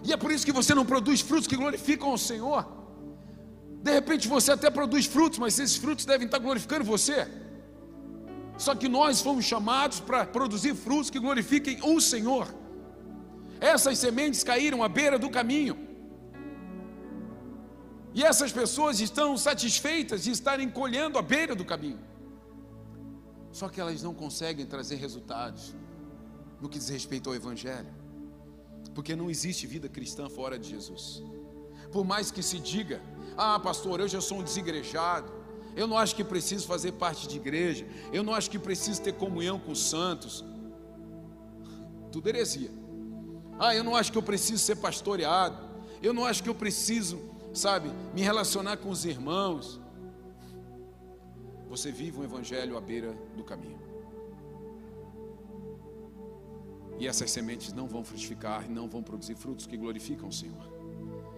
[0.03, 2.82] E é por isso que você não produz frutos que glorificam ao Senhor.
[3.83, 7.27] De repente você até produz frutos, mas esses frutos devem estar glorificando você.
[8.57, 12.47] Só que nós fomos chamados para produzir frutos que glorifiquem o Senhor.
[13.59, 15.77] Essas sementes caíram à beira do caminho.
[18.13, 21.99] E essas pessoas estão satisfeitas de estarem colhendo à beira do caminho.
[23.51, 25.75] Só que elas não conseguem trazer resultados
[26.61, 27.93] no que diz respeito ao Evangelho.
[28.95, 31.21] Porque não existe vida cristã fora de Jesus.
[31.93, 32.99] Por mais que se diga,
[33.37, 35.31] ah, pastor, eu já sou um desigrejado.
[35.75, 37.85] Eu não acho que preciso fazer parte de igreja.
[38.11, 40.43] Eu não acho que preciso ter comunhão com os santos.
[42.11, 42.71] Tudo heresia.
[43.59, 45.57] Ah, eu não acho que eu preciso ser pastoreado.
[46.01, 47.21] Eu não acho que eu preciso,
[47.53, 49.79] sabe, me relacionar com os irmãos.
[51.69, 53.81] Você vive um evangelho à beira do caminho.
[56.99, 60.72] E essas sementes não vão frutificar, não vão produzir frutos que glorificam o Senhor.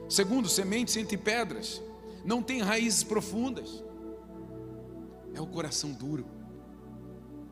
[0.09, 1.81] Segundo, sementes entre pedras,
[2.23, 3.83] não têm raízes profundas.
[5.33, 6.25] É o coração duro.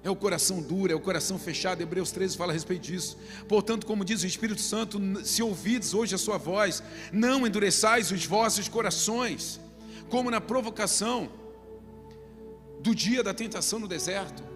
[0.04, 1.82] É o coração duro, é o coração fechado.
[1.82, 3.18] Hebreus 13 fala a respeito disso.
[3.48, 8.26] Portanto, como diz o Espírito Santo, se ouvides hoje a sua voz, não endureçais os
[8.26, 9.60] vossos corações,
[10.10, 11.32] como na provocação
[12.82, 14.53] do dia da tentação no deserto.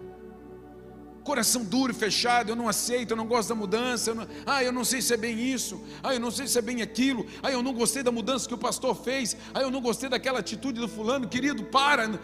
[1.28, 4.10] Coração duro e fechado, eu não aceito, eu não gosto da mudança.
[4.10, 5.78] Eu não, ah, eu não sei se é bem isso.
[6.02, 7.26] Ah, eu não sei se é bem aquilo.
[7.42, 9.36] Ah, eu não gostei da mudança que o pastor fez.
[9.52, 11.28] Ah, eu não gostei daquela atitude do fulano.
[11.28, 12.18] Querido, para.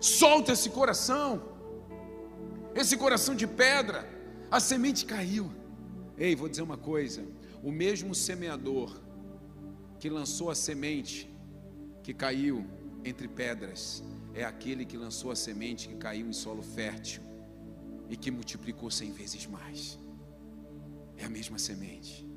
[0.00, 1.42] Solta esse coração,
[2.72, 4.08] esse coração de pedra.
[4.48, 5.50] A semente caiu.
[6.16, 7.24] Ei, vou dizer uma coisa:
[7.64, 8.96] o mesmo semeador
[9.98, 11.28] que lançou a semente
[12.04, 12.64] que caiu
[13.04, 17.28] entre pedras é aquele que lançou a semente que caiu em solo fértil
[18.10, 19.98] e que multiplicou cem vezes mais.
[21.16, 22.28] É a mesma semente.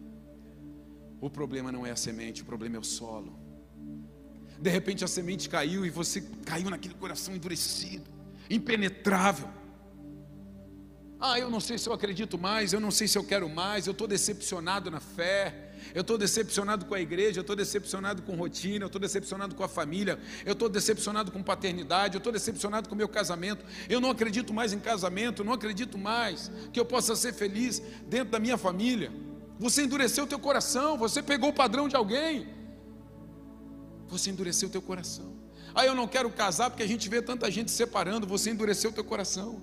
[1.20, 3.40] O problema não é a semente, o problema é o solo.
[4.60, 8.10] De repente a semente caiu e você caiu naquele coração endurecido,
[8.50, 9.50] impenetrável.
[11.20, 13.88] Ah, eu não sei se eu acredito mais, eu não sei se eu quero mais,
[13.88, 15.63] eu estou decepcionado na fé,
[15.94, 19.64] eu estou decepcionado com a igreja, eu estou decepcionado com rotina, eu estou decepcionado com
[19.64, 24.00] a família, eu estou decepcionado com paternidade, eu estou decepcionado com o meu casamento, eu
[24.00, 28.40] não acredito mais em casamento, não acredito mais que eu possa ser feliz dentro da
[28.40, 29.12] minha família.
[29.60, 32.48] Você endureceu o teu coração, você pegou o padrão de alguém,
[34.08, 35.34] você endureceu o teu coração.
[35.76, 38.94] Ah, eu não quero casar porque a gente vê tanta gente separando, você endureceu o
[38.94, 39.62] teu coração.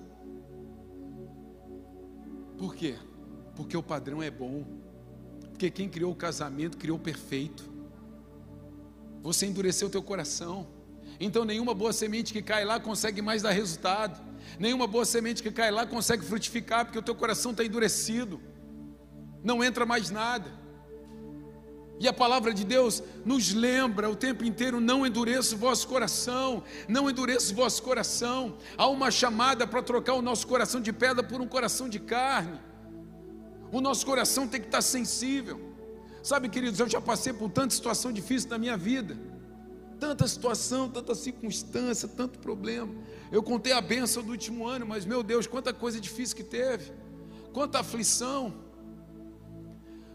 [2.59, 2.97] Por quê?
[3.55, 4.67] Porque o padrão é bom.
[5.61, 7.71] Porque quem criou o casamento criou perfeito.
[9.21, 10.67] Você endureceu o teu coração.
[11.21, 14.19] Então nenhuma boa semente que cai lá consegue mais dar resultado.
[14.59, 18.41] Nenhuma boa semente que cai lá consegue frutificar, porque o teu coração está endurecido.
[19.45, 20.51] Não entra mais nada.
[22.01, 26.65] E a palavra de Deus nos lembra o tempo inteiro: não endureça o vosso coração,
[26.89, 28.57] não endureça o vosso coração.
[28.79, 32.70] Há uma chamada para trocar o nosso coração de pedra por um coração de carne.
[33.73, 35.61] O nosso coração tem que estar sensível.
[36.23, 39.17] Sabe, queridos, eu já passei por tanta situação difícil na minha vida,
[39.99, 42.93] tanta situação, tanta circunstância, tanto problema.
[43.33, 46.93] Eu contei a benção do último ano, mas meu Deus, quanta coisa difícil que teve,
[47.53, 48.55] quanta aflição.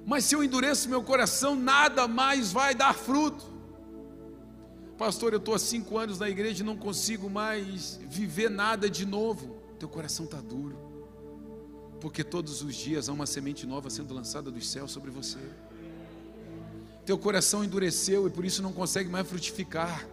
[0.06, 3.56] Mas se eu endureço meu coração, nada mais vai dar fruto.
[4.98, 9.06] Pastor, eu estou há cinco anos na igreja e não consigo mais viver nada de
[9.06, 9.58] novo.
[9.80, 10.78] Teu coração está duro,
[12.06, 15.40] porque todos os dias há uma semente nova sendo lançada dos céus sobre você.
[17.04, 20.08] Teu coração endureceu e por isso não consegue mais frutificar.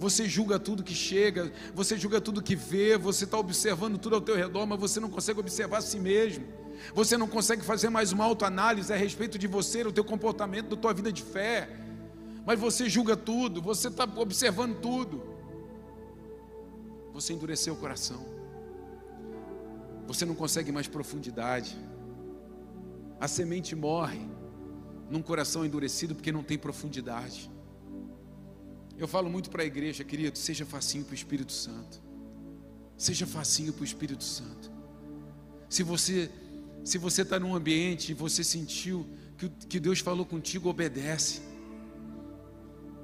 [0.00, 4.20] Você julga tudo que chega, você julga tudo que vê, você está observando tudo ao
[4.20, 6.44] teu redor, mas você não consegue observar a si mesmo.
[6.92, 10.76] Você não consegue fazer mais uma autoanálise a respeito de você, do teu comportamento, da
[10.76, 11.70] tua vida de fé.
[12.44, 15.22] Mas você julga tudo, você está observando tudo.
[17.12, 18.31] você endureceu o coração.
[20.06, 21.76] Você não consegue mais profundidade.
[23.20, 24.20] A semente morre
[25.10, 27.50] num coração endurecido porque não tem profundidade.
[28.98, 32.02] Eu falo muito para a igreja, querido, seja facinho para o Espírito Santo.
[32.96, 34.70] Seja facinho para o Espírito Santo.
[35.68, 36.30] Se você
[36.84, 39.06] se você está num ambiente e você sentiu
[39.38, 41.42] que, que Deus falou contigo, obedece.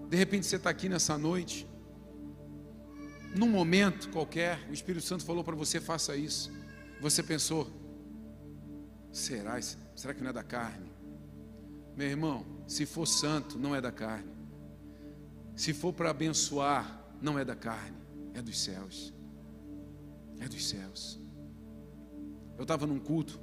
[0.08, 1.66] De repente você está aqui nessa noite,
[3.37, 6.50] num momento qualquer, o Espírito Santo falou para você, faça isso.
[7.00, 7.68] Você pensou,
[9.12, 10.90] será, será que não é da carne?
[11.96, 14.32] Meu irmão, se for santo, não é da carne.
[15.54, 17.96] Se for para abençoar, não é da carne,
[18.34, 19.12] é dos céus.
[20.38, 21.18] É dos céus.
[22.56, 23.40] Eu estava num culto,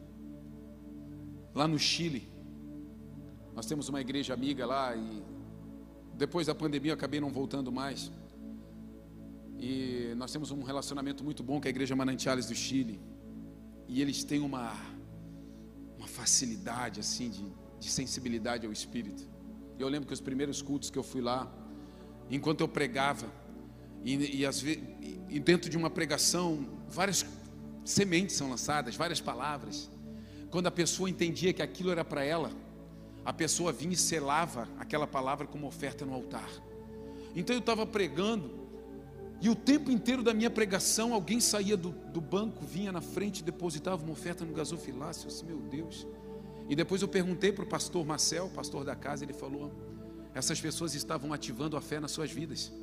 [1.53, 2.29] lá no Chile.
[3.53, 5.23] Nós temos uma igreja amiga lá e
[6.13, 8.11] depois da pandemia eu acabei não voltando mais.
[9.57, 12.99] E nós temos um relacionamento muito bom com a Igreja Manantiales do Chile.
[13.87, 14.73] E eles têm uma,
[15.97, 17.45] uma facilidade assim de,
[17.79, 19.27] de sensibilidade ao Espírito.
[19.77, 21.51] Eu lembro que os primeiros cultos que eu fui lá,
[22.29, 23.27] enquanto eu pregava,
[24.03, 27.25] e, e, e dentro de uma pregação, várias
[27.83, 29.89] sementes são lançadas, várias palavras.
[30.49, 32.51] Quando a pessoa entendia que aquilo era para ela,
[33.25, 36.49] a pessoa vinha e selava aquela palavra como oferta no altar.
[37.35, 38.64] Então eu estava pregando,
[39.45, 43.43] e o tempo inteiro da minha pregação, alguém saía do, do banco, vinha na frente,
[43.43, 45.25] depositava uma oferta no gasofilácio.
[45.25, 46.07] Eu disse, meu Deus.
[46.67, 49.71] E depois eu perguntei para o pastor Marcel, pastor da casa, ele falou:
[50.33, 52.73] essas pessoas estavam ativando a fé nas suas vidas.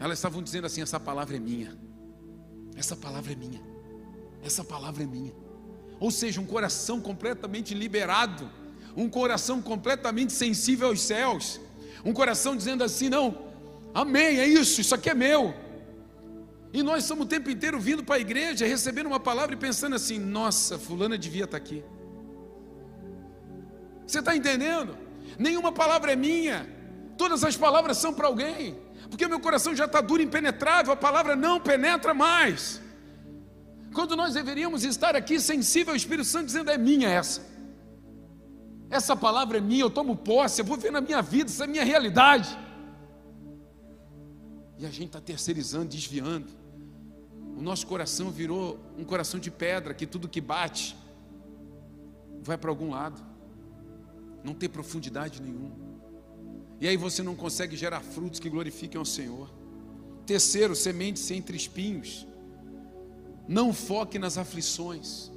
[0.00, 1.78] Elas estavam dizendo assim: essa palavra é minha,
[2.76, 3.62] essa palavra é minha,
[4.42, 5.32] essa palavra é minha.
[6.00, 8.50] Ou seja, um coração completamente liberado
[8.96, 11.60] um coração completamente sensível aos céus,
[12.04, 13.36] um coração dizendo assim: não,
[13.94, 15.54] amém, é isso, isso aqui é meu.
[16.72, 19.94] E nós estamos o tempo inteiro vindo para a igreja, recebendo uma palavra e pensando
[19.94, 21.84] assim: nossa, Fulana devia estar aqui.
[24.04, 24.98] Você está entendendo?
[25.38, 26.68] Nenhuma palavra é minha,
[27.16, 28.76] todas as palavras são para alguém,
[29.08, 32.82] porque meu coração já está duro e impenetrável, a palavra não penetra mais.
[33.94, 37.40] Quando nós deveríamos estar aqui sensível ao Espírito Santo, dizendo: é minha essa.
[38.90, 41.66] Essa palavra é minha, eu tomo posse, eu vou ver na minha vida, essa é
[41.66, 42.58] a minha realidade.
[44.78, 46.48] E a gente está terceirizando, desviando.
[47.56, 50.96] O nosso coração virou um coração de pedra, que tudo que bate
[52.42, 53.22] vai para algum lado.
[54.42, 55.76] Não tem profundidade nenhuma.
[56.80, 59.48] E aí você não consegue gerar frutos que glorifiquem ao Senhor.
[60.26, 62.26] Terceiro, sementes entre espinhos.
[63.46, 65.30] Não foque nas aflições.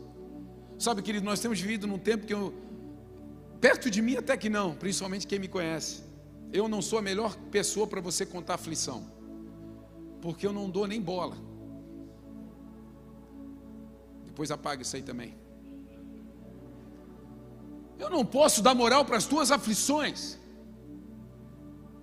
[0.79, 2.53] Sabe, querido, nós temos vivido num tempo que eu,
[3.59, 6.03] Perto de mim até que não, principalmente quem me conhece.
[6.53, 9.03] Eu não sou a melhor pessoa para você contar aflição,
[10.27, 11.37] porque eu não dou nem bola.
[14.25, 15.33] Depois apaga isso aí também.
[17.97, 20.37] Eu não posso dar moral para as tuas aflições.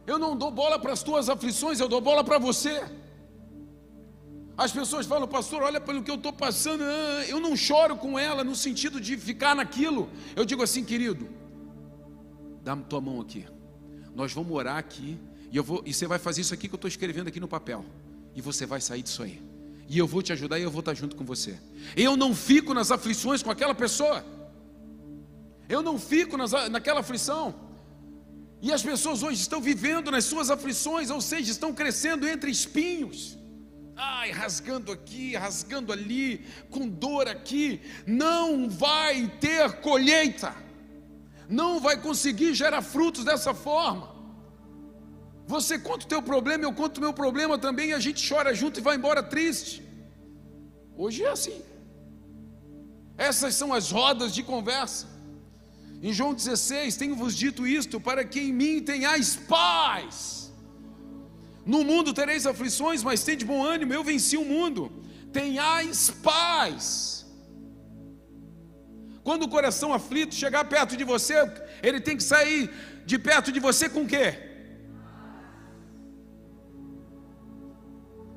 [0.06, 2.82] Eu não dou bola para as tuas aflições, eu dou bola para você.
[4.56, 6.82] As pessoas falam, pastor, olha pelo que eu estou passando.
[6.82, 10.08] Ah, eu não choro com ela no sentido de ficar naquilo.
[10.34, 11.28] Eu digo assim, querido,
[12.62, 13.44] dá tua mão aqui.
[14.14, 15.20] Nós vamos orar aqui
[15.52, 17.46] e eu vou e você vai fazer isso aqui que eu estou escrevendo aqui no
[17.46, 17.84] papel
[18.34, 19.42] e você vai sair disso aí.
[19.88, 21.58] E eu vou te ajudar e eu vou estar junto com você.
[21.96, 24.24] Eu não fico nas aflições com aquela pessoa.
[25.68, 27.54] Eu não fico nas, naquela aflição.
[28.62, 33.38] E as pessoas hoje estão vivendo nas suas aflições, ou seja, estão crescendo entre espinhos.
[33.94, 40.64] Ai, rasgando aqui, rasgando ali, com dor aqui, não vai ter colheita
[41.48, 44.13] não vai conseguir gerar frutos dessa forma.
[45.46, 48.54] Você conta o teu problema, eu conto o meu problema também, e a gente chora
[48.54, 49.82] junto e vai embora triste.
[50.96, 51.60] Hoje é assim.
[53.16, 55.06] Essas são as rodas de conversa.
[56.02, 60.52] Em João 16, tenho-vos dito isto, para que em mim tenhais paz.
[61.64, 64.92] No mundo tereis aflições, mas tende bom ânimo, eu venci o mundo.
[65.32, 67.26] Tenhais paz.
[69.22, 71.34] Quando o coração aflito chegar perto de você,
[71.82, 72.70] ele tem que sair
[73.06, 74.53] de perto de você com o quê?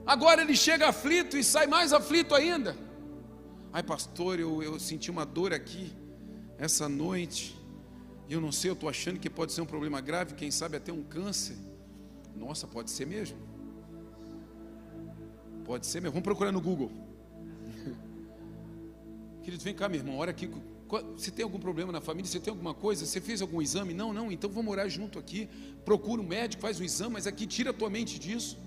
[0.08, 2.78] Agora ele chega aflito e sai mais aflito ainda.
[3.74, 5.92] Ai, pastor, eu, eu senti uma dor aqui
[6.58, 7.60] essa noite.
[8.30, 10.78] E eu não sei, eu estou achando que pode ser um problema grave, quem sabe
[10.78, 11.58] até um câncer.
[12.34, 13.38] Nossa, pode ser mesmo.
[15.66, 16.14] Pode ser mesmo.
[16.14, 16.90] Vamos procurar no Google.
[19.44, 20.50] Querido, vem cá, meu irmão, olha aqui
[21.18, 22.32] você tem algum problema na família?
[22.32, 23.06] Você tem alguma coisa?
[23.06, 23.94] Você fez algum exame?
[23.94, 25.50] Não, não, então vamos morar junto aqui.
[25.84, 28.58] Procura um médico, faz um exame, mas aqui tira a tua mente disso.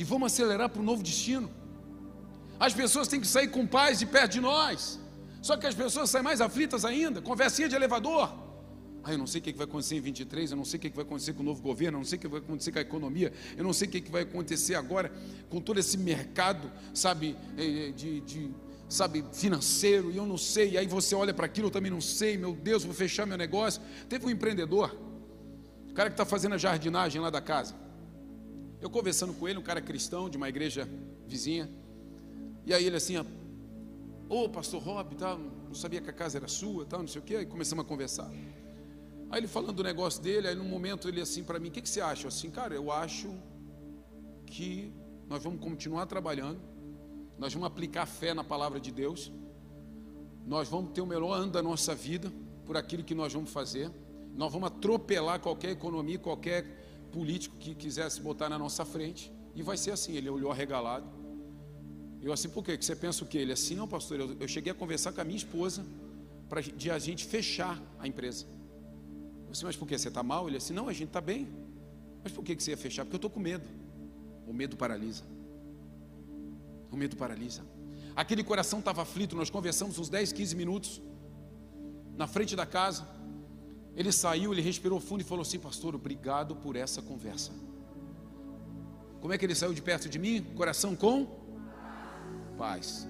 [0.00, 1.50] E vamos acelerar para um novo destino.
[2.58, 4.98] As pessoas têm que sair com paz de perto de nós.
[5.42, 8.32] Só que as pessoas saem mais aflitas ainda, conversinha de elevador.
[9.04, 10.88] Ah, eu não sei o que vai acontecer em 23, eu não sei o que
[10.88, 12.80] vai acontecer com o novo governo, eu não sei o que vai acontecer com a
[12.80, 15.12] economia, eu não sei o que vai acontecer agora
[15.50, 18.50] com todo esse mercado, sabe, eh, eh, de, de
[18.88, 22.00] sabe, financeiro, e eu não sei, e aí você olha para aquilo, eu também não
[22.00, 23.82] sei, meu Deus, vou fechar meu negócio.
[24.08, 24.98] Teve um empreendedor,
[25.90, 27.89] o cara que está fazendo a jardinagem lá da casa.
[28.80, 30.88] Eu conversando com ele, um cara cristão de uma igreja
[31.26, 31.70] vizinha,
[32.64, 33.24] e aí ele assim, ô
[34.28, 37.24] oh, pastor Rob, tal, não sabia que a casa era sua, tal, não sei o
[37.24, 38.30] quê, aí começamos a conversar.
[39.30, 41.82] Aí ele falando do negócio dele, aí num momento ele assim para mim, o que,
[41.82, 42.24] que você acha?
[42.24, 43.30] Eu assim, cara, eu acho
[44.46, 44.92] que
[45.28, 46.60] nós vamos continuar trabalhando,
[47.38, 49.30] nós vamos aplicar fé na palavra de Deus,
[50.46, 52.32] nós vamos ter o melhor ano da nossa vida
[52.66, 53.90] por aquilo que nós vamos fazer,
[54.34, 56.79] nós vamos atropelar qualquer economia, qualquer
[57.10, 60.14] político que quisesse botar na nossa frente, e vai ser assim.
[60.16, 61.06] Ele olhou arregalado.
[62.22, 62.76] Eu assim, por quê?
[62.76, 63.38] Que você pensa o quê?
[63.38, 65.84] Ele assim, não, pastor, eu, eu cheguei a conversar com a minha esposa
[66.48, 68.46] para de a gente fechar a empresa.
[69.46, 69.98] Eu disse, mas por que?
[69.98, 70.48] Você está mal?
[70.48, 71.48] Ele disse, não, a gente está bem.
[72.22, 73.04] Mas por que você ia fechar?
[73.04, 73.66] Porque eu estou com medo.
[74.46, 75.24] O medo paralisa.
[76.90, 77.62] O medo paralisa.
[78.14, 81.00] Aquele coração estava aflito, nós conversamos uns 10, 15 minutos
[82.16, 83.06] na frente da casa.
[84.00, 87.52] Ele saiu, ele respirou fundo e falou assim: Pastor, obrigado por essa conversa.
[89.20, 90.42] Como é que ele saiu de perto de mim?
[90.56, 91.26] Coração com
[92.56, 93.06] paz.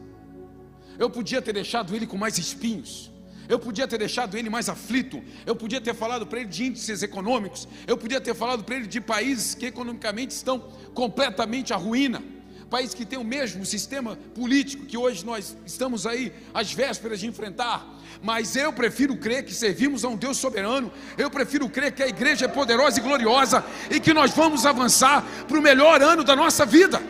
[0.98, 3.09] Eu podia ter deixado ele com mais espinhos,
[3.48, 7.05] eu podia ter deixado ele mais aflito, eu podia ter falado para ele de índices
[7.05, 10.59] econômicos, eu podia ter falado para ele de países que economicamente estão
[10.92, 12.20] completamente à ruína,
[12.70, 17.26] países que têm o mesmo sistema político que hoje nós estamos aí às vésperas de
[17.26, 17.85] enfrentar.
[18.22, 22.09] Mas eu prefiro crer que servimos a um Deus soberano, eu prefiro crer que a
[22.09, 26.37] igreja é poderosa e gloriosa e que nós vamos avançar para o melhor ano da
[26.37, 27.02] nossa vida.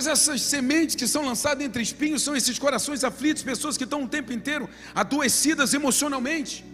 [0.00, 4.02] Mas essas sementes que são lançadas entre espinhos são esses corações aflitos, pessoas que estão
[4.02, 6.64] o tempo inteiro adoecidas emocionalmente.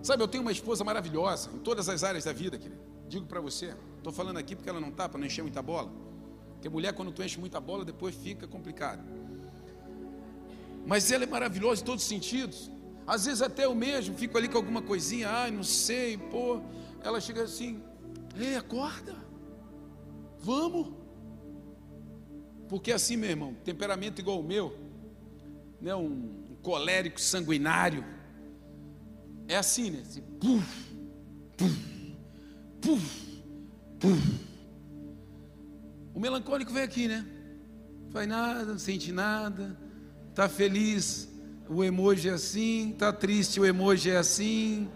[0.00, 2.80] Sabe, eu tenho uma esposa maravilhosa em todas as áreas da vida, querido.
[3.08, 5.90] Digo para você, estou falando aqui porque ela não está, para não encher muita bola.
[6.52, 9.02] Porque mulher, quando tu enche muita bola, depois fica complicado.
[10.86, 12.70] Mas ela é maravilhosa em todos os sentidos.
[13.04, 16.60] Às vezes até eu mesmo fico ali com alguma coisinha, ai, não sei, pô.
[17.02, 17.82] Ela chega assim,
[18.38, 19.16] ei, acorda,
[20.38, 21.01] vamos.
[22.72, 24.74] Porque assim, meu irmão, temperamento igual o meu,
[25.78, 28.02] né, um, um colérico sanguinário,
[29.46, 30.00] é assim, né?
[30.00, 30.96] Assim, puf,
[31.54, 32.16] puf,
[32.80, 33.42] puf,
[34.00, 34.40] puf.
[36.14, 37.26] O melancólico vem aqui, né?
[38.04, 39.78] Não faz nada, não sente nada,
[40.30, 41.28] está feliz,
[41.68, 44.88] o emoji é assim, está triste, o emoji é assim.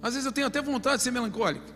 [0.00, 1.66] Às vezes eu tenho até vontade de ser melancólico.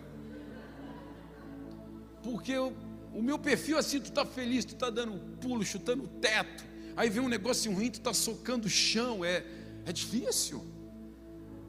[2.22, 2.72] Porque eu
[3.14, 6.64] o meu perfil assim, tu está feliz, tu está dando pulo, chutando o teto.
[6.96, 9.25] Aí vem um negócio ruim, tu está socando o chão.
[9.25, 9.44] É,
[9.85, 10.64] é difícil.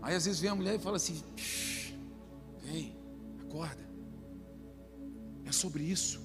[0.02, 1.22] Aí às vezes vem a mulher e fala assim:
[2.62, 2.96] vem,
[3.42, 3.84] acorda.
[5.46, 6.22] É sobre isso.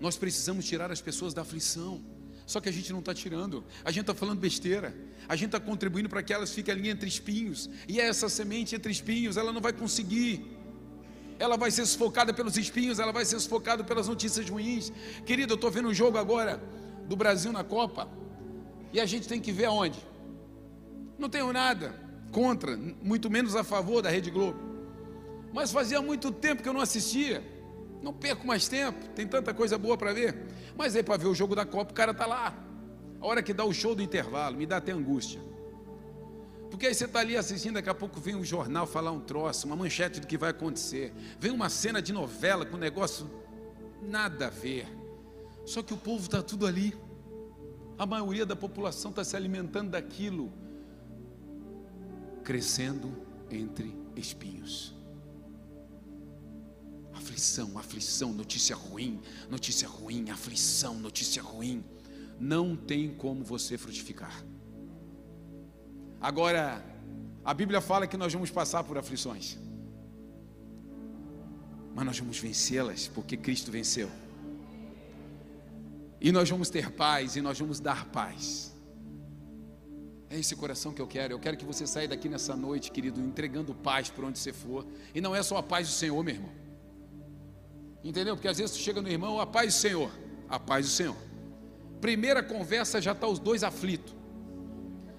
[0.00, 2.02] Nós precisamos tirar as pessoas da aflição.
[2.46, 4.96] Só que a gente não está tirando, a gente está falando besteira,
[5.28, 8.90] a gente está contribuindo para que elas fiquem ali entre espinhos, e essa semente entre
[8.90, 10.57] espinhos, ela não vai conseguir
[11.38, 14.92] ela vai ser sufocada pelos espinhos, ela vai ser sufocada pelas notícias ruins.
[15.24, 16.60] Querido, eu estou vendo um jogo agora
[17.06, 18.08] do Brasil na Copa,
[18.92, 19.98] e a gente tem que ver aonde.
[21.18, 21.94] Não tenho nada
[22.32, 24.58] contra, muito menos a favor da Rede Globo.
[25.52, 27.42] Mas fazia muito tempo que eu não assistia.
[28.02, 30.46] Não perco mais tempo, tem tanta coisa boa para ver.
[30.76, 32.54] Mas aí para ver o jogo da Copa, o cara está lá.
[33.20, 35.40] A hora que dá o show do intervalo, me dá até angústia.
[36.78, 39.66] Porque aí você está ali assistindo, daqui a pouco vem um jornal falar um troço,
[39.66, 41.12] uma manchete do que vai acontecer.
[41.40, 43.28] Vem uma cena de novela com um negócio
[44.00, 44.86] nada a ver.
[45.66, 46.96] Só que o povo está tudo ali.
[47.98, 50.52] A maioria da população está se alimentando daquilo,
[52.44, 53.12] crescendo
[53.50, 54.94] entre espinhos.
[57.12, 59.20] Aflição, aflição, notícia ruim,
[59.50, 61.84] notícia ruim, aflição, notícia ruim.
[62.38, 64.44] Não tem como você frutificar.
[66.20, 66.84] Agora,
[67.44, 69.56] a Bíblia fala que nós vamos passar por aflições,
[71.94, 74.10] mas nós vamos vencê-las, porque Cristo venceu.
[76.20, 78.74] E nós vamos ter paz, e nós vamos dar paz.
[80.30, 81.32] É esse coração que eu quero.
[81.32, 84.86] Eu quero que você saia daqui nessa noite, querido, entregando paz por onde você for.
[85.14, 86.52] E não é só a paz do Senhor, meu irmão.
[88.04, 88.36] Entendeu?
[88.36, 90.10] Porque às vezes tu chega no irmão, a paz do Senhor,
[90.48, 91.16] a paz do Senhor.
[92.00, 94.17] Primeira conversa já está os dois aflitos.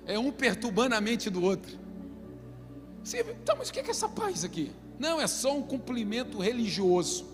[0.09, 1.77] É um perturbando a mente do outro.
[3.05, 4.71] Então, mas o que é essa paz aqui?
[4.97, 7.27] Não, é só um cumprimento religioso.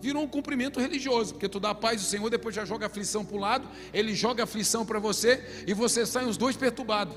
[0.00, 3.36] Virou um cumprimento religioso, porque tu dá paz do Senhor, depois já joga aflição para
[3.36, 7.16] o lado, ele joga aflição para você e você sai os dois perturbados.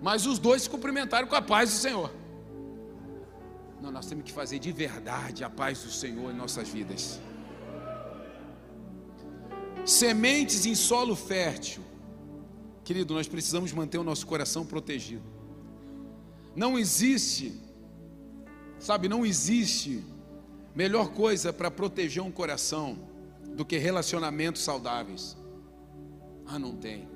[0.00, 2.12] Mas os dois se cumprimentaram com a paz do Senhor.
[3.80, 7.20] Não, nós temos que fazer de verdade a paz do Senhor em nossas vidas.
[9.84, 11.91] Sementes em solo fértil.
[12.92, 15.22] Querido, nós precisamos manter o nosso coração protegido.
[16.54, 17.58] Não existe,
[18.78, 20.04] sabe, não existe
[20.74, 22.98] melhor coisa para proteger um coração
[23.56, 25.38] do que relacionamentos saudáveis.
[26.44, 27.08] Ah, não tem.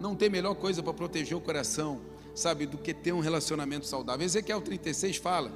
[0.00, 2.00] Não tem melhor coisa para proteger o coração,
[2.34, 4.24] sabe, do que ter um relacionamento saudável.
[4.24, 5.52] Ezequiel 36 fala: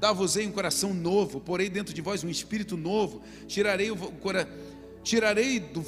[0.00, 4.50] Dá-vos-ei um coração novo, porei dentro de vós um espírito novo, tirarei o coração
[5.04, 5.84] tirarei do.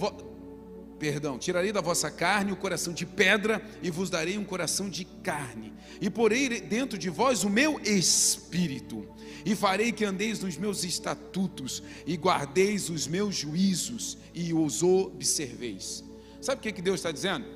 [0.98, 5.04] Perdão, tirarei da vossa carne o coração de pedra e vos darei um coração de
[5.04, 5.72] carne.
[6.00, 9.06] E porei dentro de vós o meu espírito
[9.44, 16.04] e farei que andeis nos meus estatutos e guardeis os meus juízos e os observeis.
[16.40, 17.46] Sabe o que, que Deus está dizendo?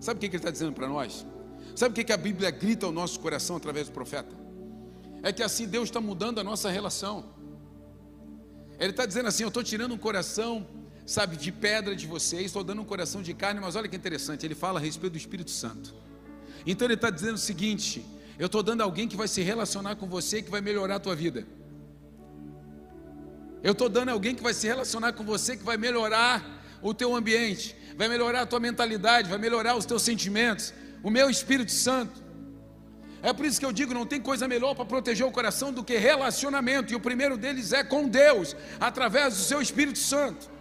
[0.00, 1.24] Sabe o que, que Ele está dizendo para nós?
[1.76, 4.34] Sabe o que, que a Bíblia grita ao nosso coração através do profeta?
[5.22, 7.24] É que assim Deus está mudando a nossa relação.
[8.78, 10.66] Ele está dizendo assim: Eu estou tirando um coração,
[11.04, 14.46] sabe, de pedra de vocês, estou dando um coração de carne, mas olha que interessante,
[14.46, 15.94] ele fala a respeito do Espírito Santo.
[16.66, 18.04] Então ele está dizendo o seguinte:
[18.38, 21.14] Eu estou dando alguém que vai se relacionar com você, que vai melhorar a tua
[21.14, 21.46] vida.
[23.62, 27.14] Eu estou dando alguém que vai se relacionar com você, que vai melhorar o teu
[27.14, 30.74] ambiente, vai melhorar a tua mentalidade, vai melhorar os teus sentimentos.
[31.02, 32.22] O meu Espírito Santo.
[33.22, 35.82] É por isso que eu digo: não tem coisa melhor para proteger o coração do
[35.82, 40.51] que relacionamento, e o primeiro deles é com Deus, através do seu Espírito Santo.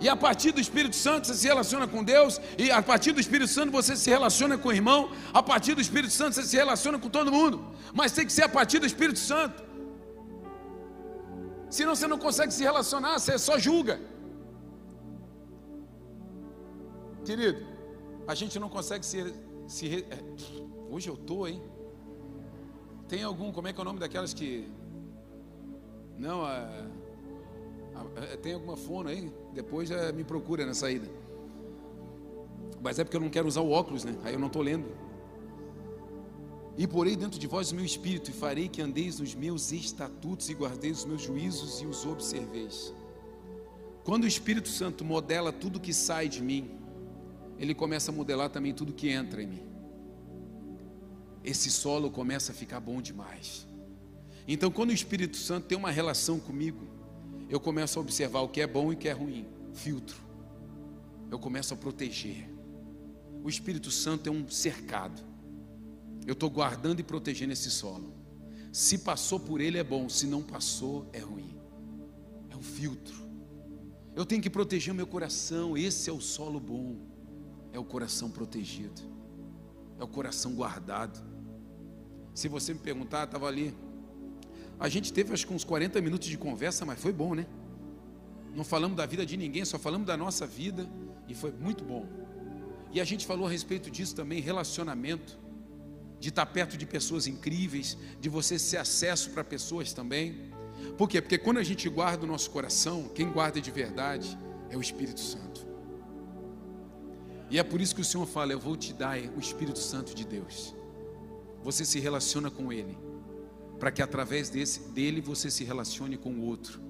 [0.00, 3.20] E a partir do Espírito Santo você se relaciona com Deus, e a partir do
[3.20, 6.56] Espírito Santo você se relaciona com o irmão, a partir do Espírito Santo você se
[6.56, 9.62] relaciona com todo mundo, mas tem que ser a partir do Espírito Santo.
[11.68, 14.00] Senão você não consegue se relacionar, você só julga.
[17.24, 17.66] Querido,
[18.26, 19.18] a gente não consegue se
[19.68, 20.06] se.
[20.10, 20.18] É,
[20.90, 21.62] hoje eu tô, hein?
[23.06, 24.66] Tem algum, como é que é o nome daquelas que
[26.16, 26.68] não a,
[28.42, 29.32] tem alguma fono aí?
[29.52, 31.08] Depois já me procura na saída.
[32.82, 34.16] Mas é porque eu não quero usar o óculos, né?
[34.24, 34.86] Aí eu não estou lendo.
[36.76, 40.48] E porei dentro de vós o meu espírito, e farei que andeis nos meus estatutos,
[40.48, 42.94] e guardeis os meus juízos, e os observeis.
[44.04, 46.70] Quando o Espírito Santo modela tudo que sai de mim,
[47.58, 49.62] ele começa a modelar também tudo que entra em mim.
[51.42, 53.66] Esse solo começa a ficar bom demais.
[54.46, 56.86] Então, quando o Espírito Santo tem uma relação comigo,
[57.48, 59.46] eu começo a observar o que é bom e o que é ruim.
[59.72, 60.16] Filtro.
[61.30, 62.48] Eu começo a proteger.
[63.42, 65.22] O Espírito Santo é um cercado.
[66.26, 68.14] Eu estou guardando e protegendo esse solo.
[68.72, 71.58] Se passou por ele é bom, se não passou é ruim.
[72.50, 73.28] É um filtro.
[74.14, 75.76] Eu tenho que proteger o meu coração.
[75.76, 77.08] Esse é o solo bom
[77.72, 79.02] é o coração protegido,
[79.98, 81.20] é o coração guardado.
[82.34, 83.74] Se você me perguntar, estava ali.
[84.78, 87.46] A gente teve acho que uns 40 minutos de conversa, mas foi bom, né?
[88.54, 90.88] Não falamos da vida de ninguém, só falamos da nossa vida
[91.28, 92.06] e foi muito bom.
[92.92, 95.38] E a gente falou a respeito disso também, relacionamento,
[96.18, 100.50] de estar perto de pessoas incríveis, de você ser acesso para pessoas também.
[100.96, 101.20] Por quê?
[101.20, 104.36] Porque quando a gente guarda o nosso coração, quem guarda de verdade
[104.70, 105.66] é o Espírito Santo.
[107.50, 110.14] E é por isso que o Senhor fala: Eu vou te dar o Espírito Santo
[110.14, 110.74] de Deus.
[111.62, 112.96] Você se relaciona com Ele,
[113.78, 116.80] para que através desse, dele você se relacione com o outro.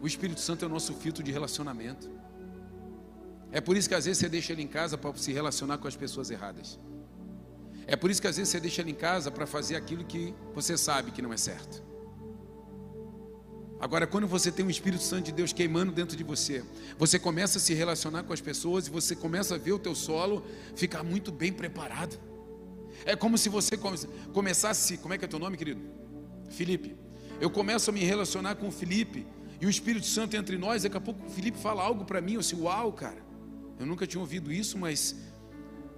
[0.00, 2.10] O Espírito Santo é o nosso filtro de relacionamento.
[3.50, 5.88] É por isso que às vezes você deixa ele em casa para se relacionar com
[5.88, 6.78] as pessoas erradas.
[7.86, 10.34] É por isso que às vezes você deixa ele em casa para fazer aquilo que
[10.54, 11.82] você sabe que não é certo.
[13.78, 16.64] Agora, quando você tem o Espírito Santo de Deus queimando dentro de você,
[16.98, 19.94] você começa a se relacionar com as pessoas e você começa a ver o teu
[19.94, 20.44] solo
[20.74, 22.18] ficar muito bem preparado.
[23.06, 23.78] É como se você
[24.32, 25.80] começasse, como é que é teu nome, querido?
[26.50, 26.96] Felipe.
[27.40, 29.24] Eu começo a me relacionar com o Felipe
[29.60, 32.34] e o Espírito Santo entre nós, daqui a pouco o Felipe fala algo para mim,
[32.34, 33.24] eu assim, uau, cara.
[33.78, 35.14] Eu nunca tinha ouvido isso, mas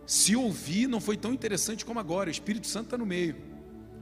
[0.05, 2.29] se ouvir não foi tão interessante como agora.
[2.29, 3.37] O Espírito Santo está no meio.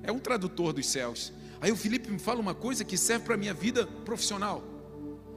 [0.02, 1.32] É um tradutor dos céus.
[1.60, 4.64] Aí o Felipe me fala uma coisa que serve para a minha vida profissional.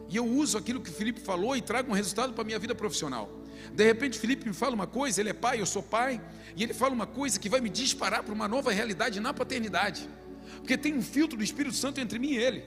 [0.10, 2.58] E eu uso aquilo que o Felipe falou e trago um resultado para a minha
[2.58, 3.30] vida profissional.
[3.74, 6.22] De repente, Felipe me fala uma coisa, ele é pai, eu sou pai,
[6.56, 10.10] e ele fala uma coisa que vai me disparar para uma nova realidade na paternidade.
[10.58, 12.64] Porque tem um filtro do Espírito Santo entre mim e ele.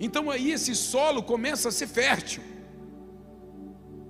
[0.00, 2.42] Então aí esse solo começa a ser fértil.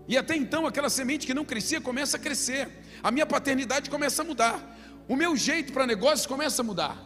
[0.09, 2.69] E até então aquela semente que não crescia começa a crescer.
[3.03, 4.79] A minha paternidade começa a mudar.
[5.09, 6.97] O meu jeito para negócios começa a mudar.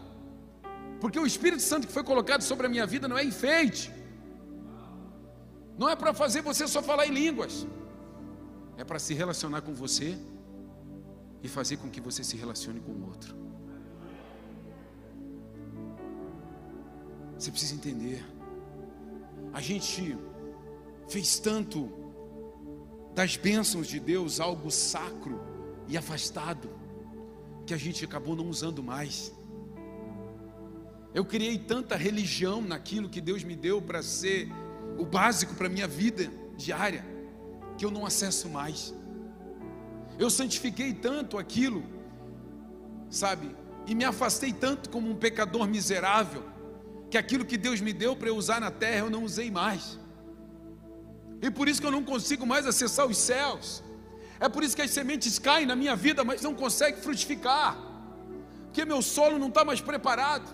[1.00, 3.92] Porque o Espírito Santo que foi colocado sobre a minha vida não é enfeite.
[5.78, 7.66] Não é para fazer você só falar em línguas.
[8.76, 10.18] É para se relacionar com você
[11.42, 13.34] e fazer com que você se relacione com o outro.
[17.38, 18.24] Você precisa entender.
[19.52, 20.16] A gente
[21.08, 21.90] fez tanto
[23.14, 25.40] das bênçãos de Deus algo sacro
[25.88, 26.68] e afastado
[27.66, 29.32] que a gente acabou não usando mais.
[31.14, 34.48] Eu criei tanta religião naquilo que Deus me deu para ser
[34.98, 37.04] o básico para a minha vida diária,
[37.76, 38.94] que eu não acesso mais.
[40.18, 41.84] Eu santifiquei tanto aquilo,
[43.10, 43.54] sabe,
[43.86, 46.42] e me afastei tanto como um pecador miserável,
[47.10, 49.98] que aquilo que Deus me deu para eu usar na terra eu não usei mais.
[51.40, 53.82] E por isso que eu não consigo mais acessar os céus.
[54.40, 57.76] É por isso que as sementes caem na minha vida, mas não conseguem frutificar,
[58.64, 60.50] porque meu solo não está mais preparado.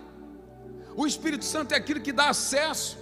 [0.94, 3.01] O Espírito Santo é aquilo que dá acesso.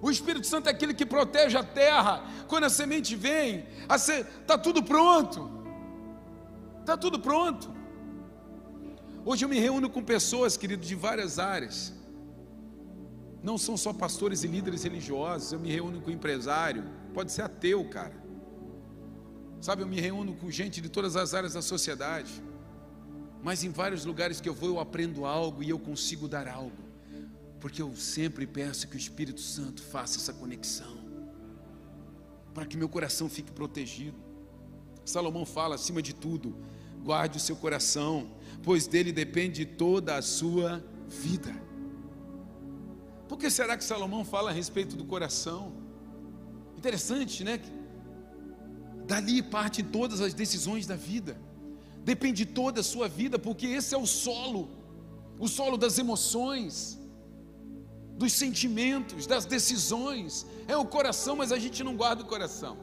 [0.00, 2.22] O Espírito Santo é aquele que protege a terra.
[2.46, 5.50] Quando a semente vem, está tudo pronto.
[6.80, 7.74] Está tudo pronto.
[9.24, 11.92] Hoje eu me reúno com pessoas, querido, de várias áreas.
[13.42, 15.52] Não são só pastores e líderes religiosos.
[15.52, 16.84] Eu me reúno com empresário.
[17.12, 18.14] Pode ser ateu, cara.
[19.60, 22.42] Sabe, eu me reúno com gente de todas as áreas da sociedade.
[23.42, 26.87] Mas em vários lugares que eu vou, eu aprendo algo e eu consigo dar algo
[27.60, 30.98] porque eu sempre peço que o Espírito Santo faça essa conexão,
[32.54, 34.16] para que meu coração fique protegido.
[35.04, 36.56] Salomão fala, acima de tudo,
[37.02, 38.30] guarde o seu coração,
[38.62, 41.54] pois dele depende toda a sua vida.
[43.28, 45.72] Por que será que Salomão fala a respeito do coração?
[46.76, 47.60] Interessante, né?
[49.06, 51.40] Dali partem todas as decisões da vida,
[52.04, 54.68] depende toda a sua vida, porque esse é o solo,
[55.38, 56.97] o solo das emoções
[58.18, 60.44] dos sentimentos, das decisões.
[60.66, 62.76] É o coração, mas a gente não guarda o coração.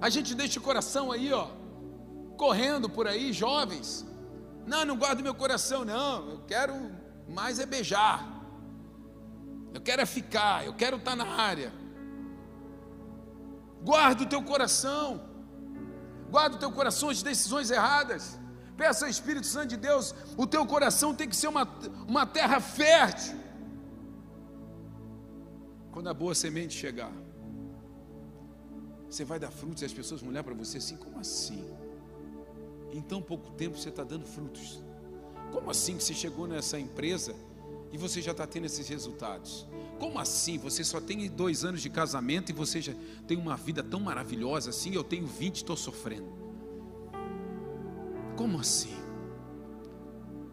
[0.00, 1.48] A gente deixa o coração aí, ó,
[2.36, 4.06] correndo por aí, jovens.
[4.64, 6.30] Não, não guardo meu coração, não.
[6.30, 6.74] Eu quero
[7.28, 8.18] mais é beijar.
[9.74, 11.72] Eu quero é ficar, eu quero estar na área.
[13.82, 15.20] Guarda o teu coração.
[16.30, 18.38] Guarda o teu coração as decisões erradas.
[18.76, 21.68] Peça ao Espírito Santo de Deus, o teu coração tem que ser uma,
[22.08, 23.41] uma terra fértil
[25.92, 27.12] quando a boa semente chegar,
[29.08, 31.62] você vai dar frutos e as pessoas vão olhar para você assim: como assim?
[32.90, 34.82] Em tão pouco tempo você está dando frutos.
[35.52, 37.34] Como assim que você chegou nessa empresa
[37.92, 39.66] e você já está tendo esses resultados?
[39.98, 40.56] Como assim?
[40.58, 42.94] Você só tem dois anos de casamento e você já
[43.28, 44.94] tem uma vida tão maravilhosa assim?
[44.94, 46.32] Eu tenho 20 e estou sofrendo.
[48.34, 48.96] Como assim?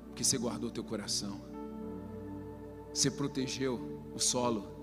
[0.08, 1.40] Porque você guardou teu coração,
[2.94, 4.79] você protegeu o solo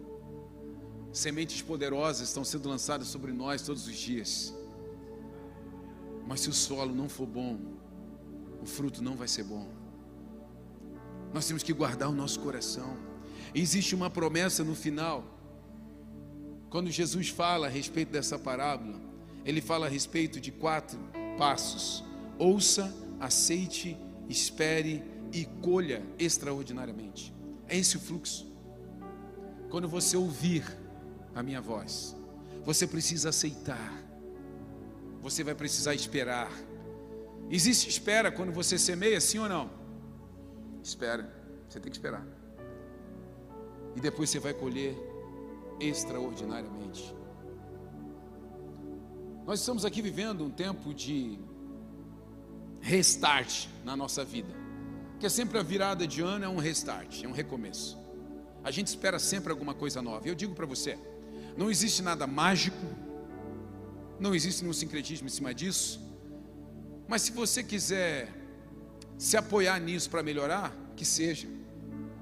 [1.17, 4.55] Sementes poderosas estão sendo lançadas sobre nós todos os dias.
[6.27, 7.59] Mas se o solo não for bom,
[8.61, 9.67] o fruto não vai ser bom.
[11.33, 12.99] Nós temos que guardar o nosso coração.
[13.55, 15.25] Existe uma promessa no final.
[16.69, 19.01] Quando Jesus fala a respeito dessa parábola,
[19.43, 20.99] ele fala a respeito de quatro
[21.39, 22.05] passos:
[22.39, 23.97] ouça, aceite,
[24.29, 25.03] espere
[25.33, 27.35] e colha extraordinariamente.
[27.67, 28.47] É esse o fluxo.
[29.71, 30.85] Quando você ouvir
[31.37, 32.17] a minha voz.
[32.65, 33.93] Você precisa aceitar.
[35.21, 36.51] Você vai precisar esperar.
[37.51, 39.71] Existe espera quando você semeia, sim ou não?
[40.83, 41.31] Espera.
[41.69, 42.27] Você tem que esperar.
[43.95, 44.97] E depois você vai colher
[45.79, 47.15] extraordinariamente.
[49.45, 51.39] Nós estamos aqui vivendo um tempo de
[52.81, 54.55] restart na nossa vida.
[55.21, 57.99] Que é sempre a virada de ano é um restart, é um recomeço.
[58.65, 60.27] A gente espera sempre alguma coisa nova.
[60.27, 60.99] Eu digo para você,
[61.57, 62.87] não existe nada mágico,
[64.21, 66.01] não existe nenhum sincretismo em cima disso.
[67.09, 68.33] Mas se você quiser
[69.17, 71.49] se apoiar nisso para melhorar, que seja.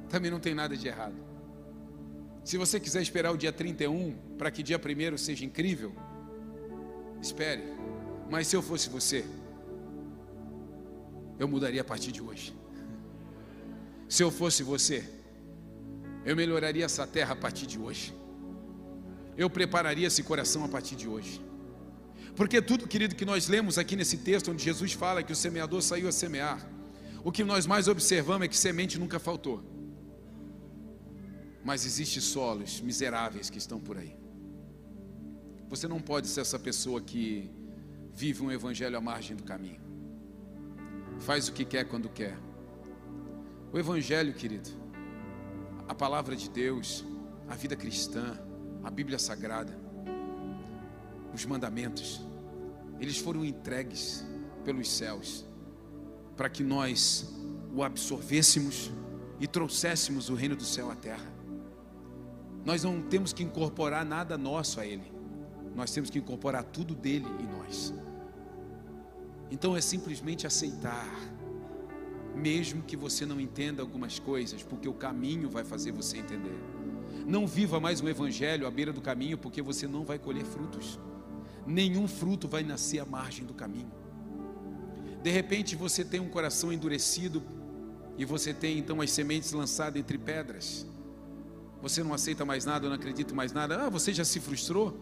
[0.08, 1.16] Também não tem nada de errado.
[2.44, 5.92] Se você quiser esperar o dia 31 para que dia 1 seja incrível,
[7.20, 7.64] espere.
[8.30, 9.24] Mas se eu fosse você,
[11.38, 12.54] eu mudaria a partir de hoje.
[14.08, 15.08] Se eu fosse você,
[16.24, 18.14] eu melhoraria essa terra a partir de hoje
[19.36, 21.40] eu prepararia esse coração a partir de hoje.
[22.36, 25.80] Porque tudo, querido, que nós lemos aqui nesse texto, onde Jesus fala que o semeador
[25.82, 26.68] saiu a semear,
[27.22, 29.62] o que nós mais observamos é que semente nunca faltou.
[31.64, 34.16] Mas existem solos miseráveis que estão por aí.
[35.68, 37.50] Você não pode ser essa pessoa que
[38.12, 39.80] vive um evangelho à margem do caminho.
[41.20, 42.36] Faz o que quer quando quer.
[43.72, 44.70] O evangelho, querido,
[45.88, 47.04] a palavra de Deus,
[47.48, 48.38] a vida cristã,
[48.84, 49.76] a Bíblia Sagrada,
[51.32, 52.20] os mandamentos,
[53.00, 54.24] eles foram entregues
[54.64, 55.44] pelos céus
[56.36, 57.32] para que nós
[57.74, 58.90] o absorvêssemos
[59.40, 61.32] e trouxéssemos o reino do céu à terra.
[62.64, 65.12] Nós não temos que incorporar nada nosso a ele.
[65.74, 67.92] Nós temos que incorporar tudo dele em nós.
[69.50, 71.10] Então é simplesmente aceitar,
[72.34, 76.58] mesmo que você não entenda algumas coisas, porque o caminho vai fazer você entender.
[77.26, 80.98] Não viva mais um evangelho à beira do caminho, porque você não vai colher frutos.
[81.66, 83.90] Nenhum fruto vai nascer à margem do caminho.
[85.22, 87.42] De repente você tem um coração endurecido
[88.18, 90.86] e você tem então as sementes lançadas entre pedras.
[91.80, 93.86] Você não aceita mais nada, não acredita mais nada.
[93.86, 94.94] Ah, você já se frustrou?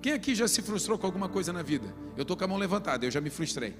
[0.00, 1.94] Quem aqui já se frustrou com alguma coisa na vida?
[2.16, 3.74] Eu estou com a mão levantada, eu já me frustrei.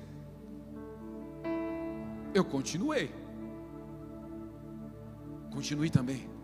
[2.34, 3.10] Eu continuei.
[5.50, 6.35] Continue também.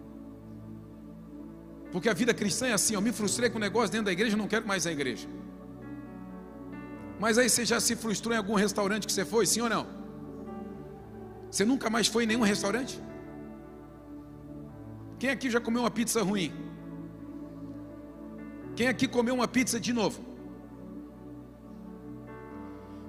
[1.93, 4.37] Porque a vida cristã é assim, eu me frustrei com o negócio dentro da igreja,
[4.37, 5.29] não quero mais a igreja.
[7.21, 9.87] Mas aí você já se frustrou em algum restaurante que você foi, sim ou não?
[11.51, 12.99] Você nunca mais foi em nenhum restaurante?
[15.19, 16.51] Quem aqui já comeu uma pizza ruim?
[18.75, 20.19] Quem aqui comeu uma pizza de novo?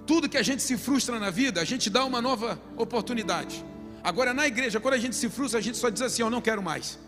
[0.05, 3.65] Tudo que a gente se frustra na vida, a gente dá uma nova oportunidade.
[4.03, 6.41] Agora na igreja, quando a gente se frustra, a gente só diz assim: Eu não
[6.41, 6.99] quero mais.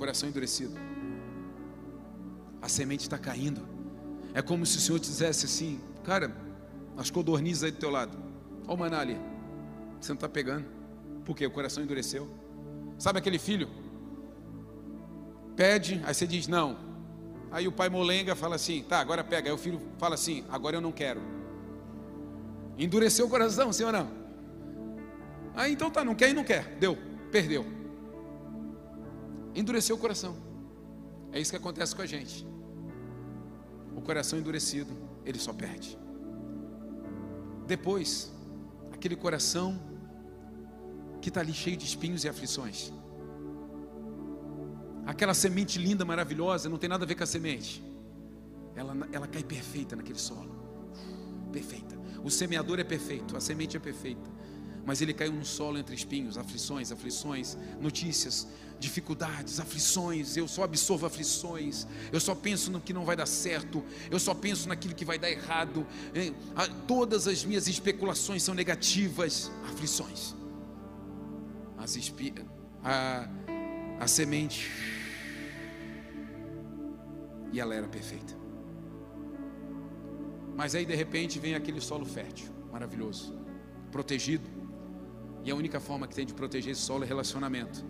[0.00, 0.72] Coração endurecido
[2.62, 3.60] a semente está caindo.
[4.32, 6.34] É como se o Senhor dissesse assim, cara,
[6.96, 8.16] as codornizes aí do teu lado.
[8.66, 9.18] Olha o maná ali.
[10.00, 10.64] Você não está pegando.
[11.22, 11.44] Por quê?
[11.44, 12.26] O coração endureceu.
[12.98, 13.68] Sabe aquele filho?
[15.54, 16.78] Pede, aí você diz não.
[17.50, 19.50] Aí o pai molenga fala assim, tá, agora pega.
[19.50, 21.20] Aí o filho fala assim, agora eu não quero.
[22.78, 24.10] Endureceu o coração, ou não?
[25.54, 26.76] Aí então tá, não quer e não quer.
[26.78, 26.96] Deu,
[27.30, 27.79] perdeu.
[29.54, 30.36] Endureceu o coração.
[31.32, 32.46] É isso que acontece com a gente
[34.00, 34.92] o coração endurecido,
[35.24, 35.98] ele só perde.
[37.66, 38.32] Depois,
[38.92, 39.78] aquele coração
[41.20, 42.92] que está ali cheio de espinhos e aflições.
[45.06, 47.82] Aquela semente linda, maravilhosa, não tem nada a ver com a semente.
[48.74, 50.50] Ela, ela cai perfeita naquele solo.
[51.52, 51.98] Perfeita.
[52.24, 54.30] O semeador é perfeito, a semente é perfeita
[54.84, 58.48] mas ele caiu no solo entre espinhos, aflições, aflições, notícias,
[58.80, 60.36] dificuldades, aflições.
[60.36, 64.34] Eu só absorvo aflições, eu só penso no que não vai dar certo, eu só
[64.34, 65.86] penso naquilo que vai dar errado.
[66.86, 70.34] Todas as minhas especulações são negativas, aflições.
[71.78, 72.34] As espi...
[72.82, 73.28] a,
[74.00, 74.70] a semente,
[77.52, 78.34] e ela era perfeita.
[80.56, 83.38] Mas aí de repente vem aquele solo fértil, maravilhoso,
[83.92, 84.48] protegido
[85.42, 87.84] e a única forma que tem de proteger esse solo é relacionamento.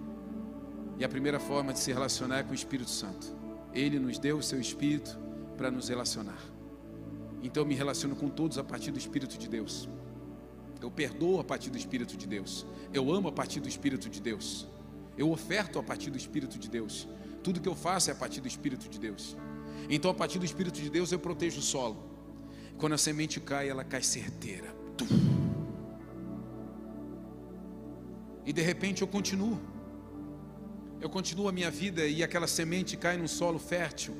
[1.00, 3.34] E a primeira forma de se relacionar é com o Espírito Santo.
[3.72, 5.18] Ele nos deu o seu Espírito
[5.56, 6.38] para nos relacionar.
[7.42, 9.88] Então eu me relaciono com todos a partir do Espírito de Deus.
[10.78, 12.66] Eu perdoo a partir do Espírito de Deus.
[12.92, 14.66] Eu amo a partir do Espírito de Deus.
[15.16, 17.08] Eu oferto a partir do Espírito de Deus.
[17.42, 19.38] Tudo que eu faço é a partir do Espírito de Deus.
[19.88, 21.96] Então, a partir do Espírito de Deus, eu protejo o solo.
[22.76, 24.74] Quando a semente cai, ela cai certeira.
[28.44, 29.79] E de repente eu continuo.
[31.00, 34.14] Eu continuo a minha vida e aquela semente cai num solo fértil.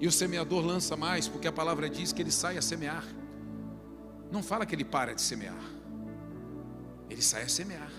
[0.00, 3.04] E o semeador lança mais, porque a palavra diz que ele sai a semear.
[4.30, 5.64] Não fala que ele para de semear.
[7.08, 7.90] Ele sai a semear.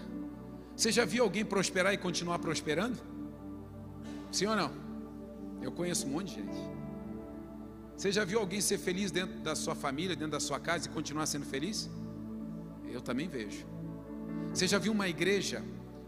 [0.76, 3.00] Você já viu alguém prosperar e continuar prosperando?
[4.32, 4.72] Sim ou não?
[5.62, 6.78] Eu conheço um monte de gente.
[7.96, 10.92] Você já viu alguém ser feliz dentro da sua família, dentro da sua casa e
[10.92, 11.90] continuar sendo feliz?
[12.92, 13.66] Eu também vejo.
[14.54, 15.64] Você já viu uma igreja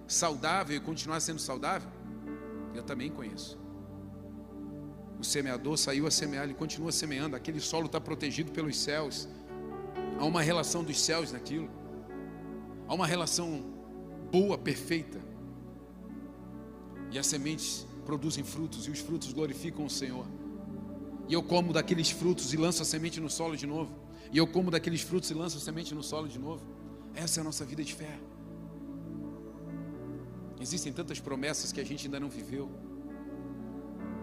[0.06, 1.90] saudável e continuar sendo saudável?
[2.74, 3.58] Eu também conheço.
[5.20, 9.28] O semeador saiu a semear, ele continua semeando, aquele solo está protegido pelos céus.
[10.18, 11.70] Há uma relação dos céus naquilo.
[12.88, 13.64] Há uma relação
[14.32, 15.20] boa, perfeita.
[17.12, 20.26] E as sementes produzem frutos e os frutos glorificam o Senhor.
[21.28, 23.94] E eu como daqueles frutos e lanço a semente no solo de novo.
[24.32, 26.64] E eu como daqueles frutos e lanço a semente no solo de novo.
[27.14, 28.20] Essa é a nossa vida de fé.
[30.60, 32.70] Existem tantas promessas que a gente ainda não viveu.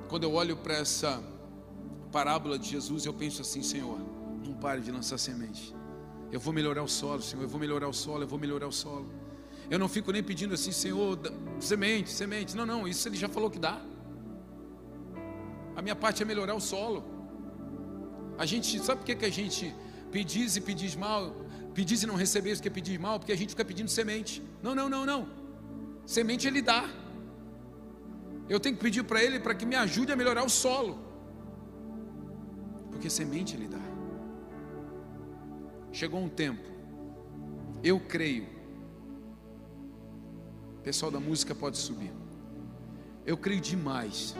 [0.08, 1.22] Quando eu olho para essa
[2.12, 3.98] parábola de Jesus, eu penso assim, Senhor,
[4.44, 5.74] não pare de lançar semente.
[6.30, 8.72] Eu vou melhorar o solo, Senhor, eu vou melhorar o solo, eu vou melhorar o
[8.72, 9.08] solo.
[9.70, 11.18] Eu não fico nem pedindo assim, Senhor,
[11.58, 12.56] semente, semente.
[12.56, 13.80] Não, não, isso ele já falou que dá.
[15.74, 17.04] A minha parte é melhorar o solo.
[18.38, 19.74] A gente, sabe por que, que a gente
[20.12, 21.34] pedis e pedis mal?
[21.74, 23.18] Pedis e não recebeis o que pedis mal?
[23.18, 24.42] Porque a gente fica pedindo semente.
[24.62, 25.45] Não, não, não, não.
[26.06, 26.88] Semente ele dá.
[28.48, 30.98] Eu tenho que pedir para ele para que me ajude a melhorar o solo.
[32.90, 33.84] Porque semente ele dá.
[35.92, 36.62] Chegou um tempo,
[37.82, 38.46] eu creio.
[40.84, 42.12] Pessoal da música pode subir.
[43.24, 44.36] Eu creio demais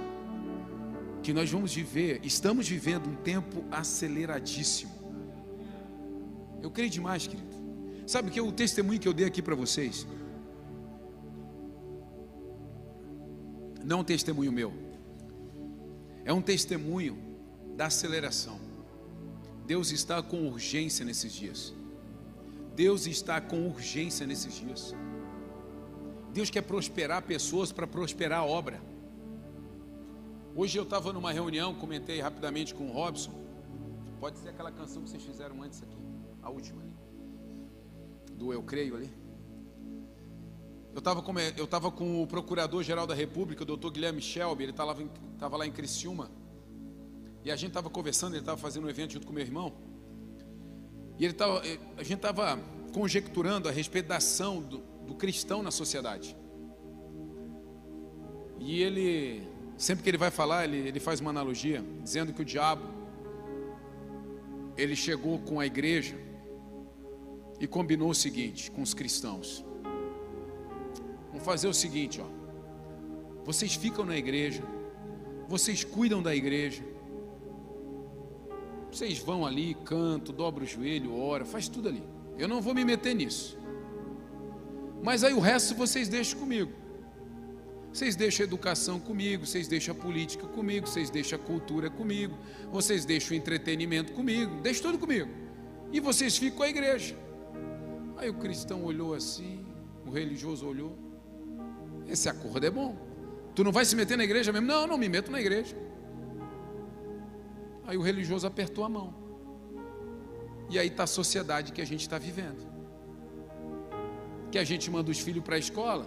[1.23, 4.93] que nós vamos viver, estamos vivendo um tempo aceleradíssimo.
[6.63, 7.57] Eu creio demais, querido.
[8.07, 10.07] Sabe que o testemunho que eu dei aqui para vocês
[13.87, 14.73] não é um testemunho meu.
[16.25, 17.17] É um testemunho
[17.77, 18.59] da aceleração.
[19.65, 21.73] Deus está com urgência nesses dias.
[22.75, 24.93] Deus está com urgência nesses dias.
[26.33, 28.83] Deus quer prosperar pessoas para prosperar a obra.
[30.57, 33.33] Hoje eu estava numa reunião, comentei rapidamente com o Robson.
[34.19, 35.97] Pode ser aquela canção que vocês fizeram antes aqui,
[36.43, 36.93] a última ali.
[38.33, 39.26] Do Eu Creio ali.
[40.97, 44.71] Eu estava com, eu tava com o Procurador-Geral da República, o doutor Guilherme Shelby, ele
[44.71, 44.97] estava
[45.43, 46.31] lá, lá em Criciúma.
[47.45, 49.75] E a gente estava conversando, ele estava fazendo um evento junto com meu irmão.
[51.19, 51.61] E ele tava,
[51.99, 52.59] a gente estava
[52.95, 56.35] conjecturando a respeito da ação do, do cristão na sociedade.
[58.59, 62.45] E ele, sempre que ele vai falar, ele, ele faz uma analogia, dizendo que o
[62.45, 62.89] diabo,
[64.79, 66.17] ele chegou com a igreja
[67.61, 69.63] e combinou o seguinte com os cristãos:
[71.37, 72.25] Vamos fazer o seguinte, ó.
[73.45, 74.63] Vocês ficam na igreja,
[75.47, 76.83] vocês cuidam da igreja.
[78.91, 82.03] Vocês vão ali, canto, dobra o joelho, ora, faz tudo ali.
[82.39, 83.59] Eu não vou me meter nisso.
[85.03, 86.73] Mas aí o resto vocês deixam comigo.
[87.93, 92.35] Vocês deixam a educação comigo, vocês deixam a política comigo, vocês deixam a cultura comigo,
[92.73, 95.31] vocês deixam o entretenimento comigo, deixam tudo comigo.
[95.93, 97.15] E vocês ficam com a igreja.
[98.17, 99.67] Aí o cristão olhou assim,
[100.07, 101.06] o religioso olhou.
[102.09, 102.97] Esse acordo é bom.
[103.55, 104.67] Tu não vai se meter na igreja mesmo?
[104.67, 105.77] Não, não me meto na igreja.
[107.87, 109.15] Aí o religioso apertou a mão.
[110.69, 112.67] E aí está a sociedade que a gente está vivendo.
[114.51, 116.07] Que a gente manda os filhos para a escola,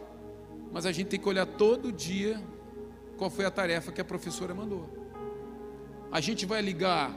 [0.72, 2.42] mas a gente tem que olhar todo dia
[3.18, 4.88] qual foi a tarefa que a professora mandou.
[6.12, 7.14] A gente vai ligar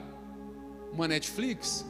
[0.92, 1.84] uma Netflix,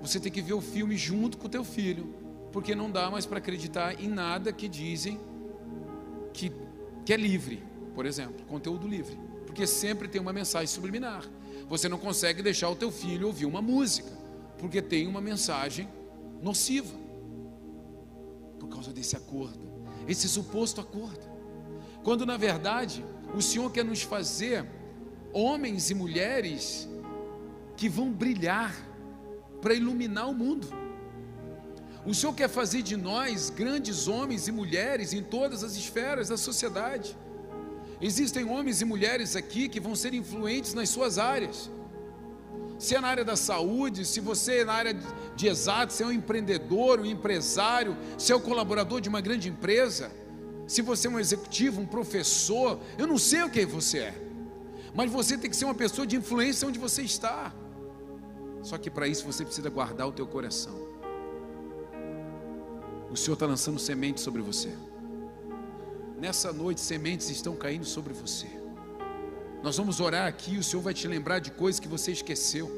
[0.00, 2.14] você tem que ver o filme junto com o teu filho,
[2.52, 5.18] porque não dá mais para acreditar em nada que dizem
[6.34, 6.52] que,
[7.06, 7.62] que é livre,
[7.94, 9.16] por exemplo, conteúdo livre,
[9.46, 11.24] porque sempre tem uma mensagem subliminar.
[11.68, 14.10] Você não consegue deixar o teu filho ouvir uma música,
[14.58, 15.88] porque tem uma mensagem
[16.42, 16.94] nociva.
[18.58, 19.60] Por causa desse acordo,
[20.06, 21.32] esse suposto acordo.
[22.02, 23.04] Quando na verdade,
[23.34, 24.66] o Senhor quer nos fazer
[25.32, 26.88] homens e mulheres
[27.76, 28.74] que vão brilhar
[29.62, 30.83] para iluminar o mundo.
[32.06, 36.36] O Senhor quer fazer de nós grandes homens e mulheres em todas as esferas da
[36.36, 37.16] sociedade.
[38.00, 41.70] Existem homens e mulheres aqui que vão ser influentes nas suas áreas.
[42.78, 44.94] Se é na área da saúde, se você é na área
[45.34, 49.22] de exato, se é um empreendedor, um empresário, se é o um colaborador de uma
[49.22, 50.10] grande empresa,
[50.66, 54.14] se você é um executivo, um professor, eu não sei o que você é,
[54.94, 57.54] mas você tem que ser uma pessoa de influência onde você está.
[58.62, 60.93] Só que para isso você precisa guardar o teu coração.
[63.14, 64.76] O Senhor está lançando sementes sobre você.
[66.20, 68.48] Nessa noite, sementes estão caindo sobre você.
[69.62, 72.68] Nós vamos orar aqui, o Senhor vai te lembrar de coisas que você esqueceu.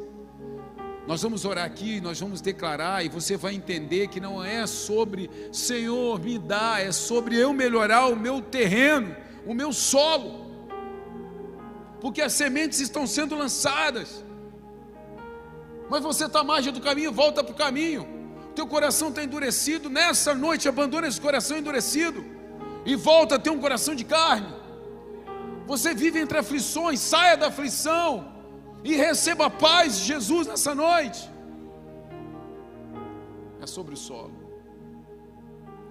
[1.07, 5.30] Nós vamos orar aqui, nós vamos declarar, e você vai entender que não é sobre
[5.51, 9.16] Senhor, me dá, é sobre eu melhorar o meu terreno,
[9.47, 10.51] o meu solo,
[11.99, 14.22] porque as sementes estão sendo lançadas,
[15.89, 18.16] mas você está à margem do caminho, volta para o caminho,
[18.59, 22.21] teu coração está endurecido, nessa noite abandona esse coração endurecido
[22.91, 24.53] e volta a ter um coração de carne.
[25.73, 28.09] Você vive entre aflições, saia da aflição
[28.89, 31.23] e receba a paz de Jesus nessa noite.
[33.65, 34.37] É sobre o solo.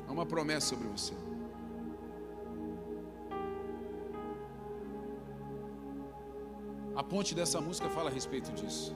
[0.08, 1.16] É uma promessa sobre você.
[7.02, 8.96] A ponte dessa música fala a respeito disso.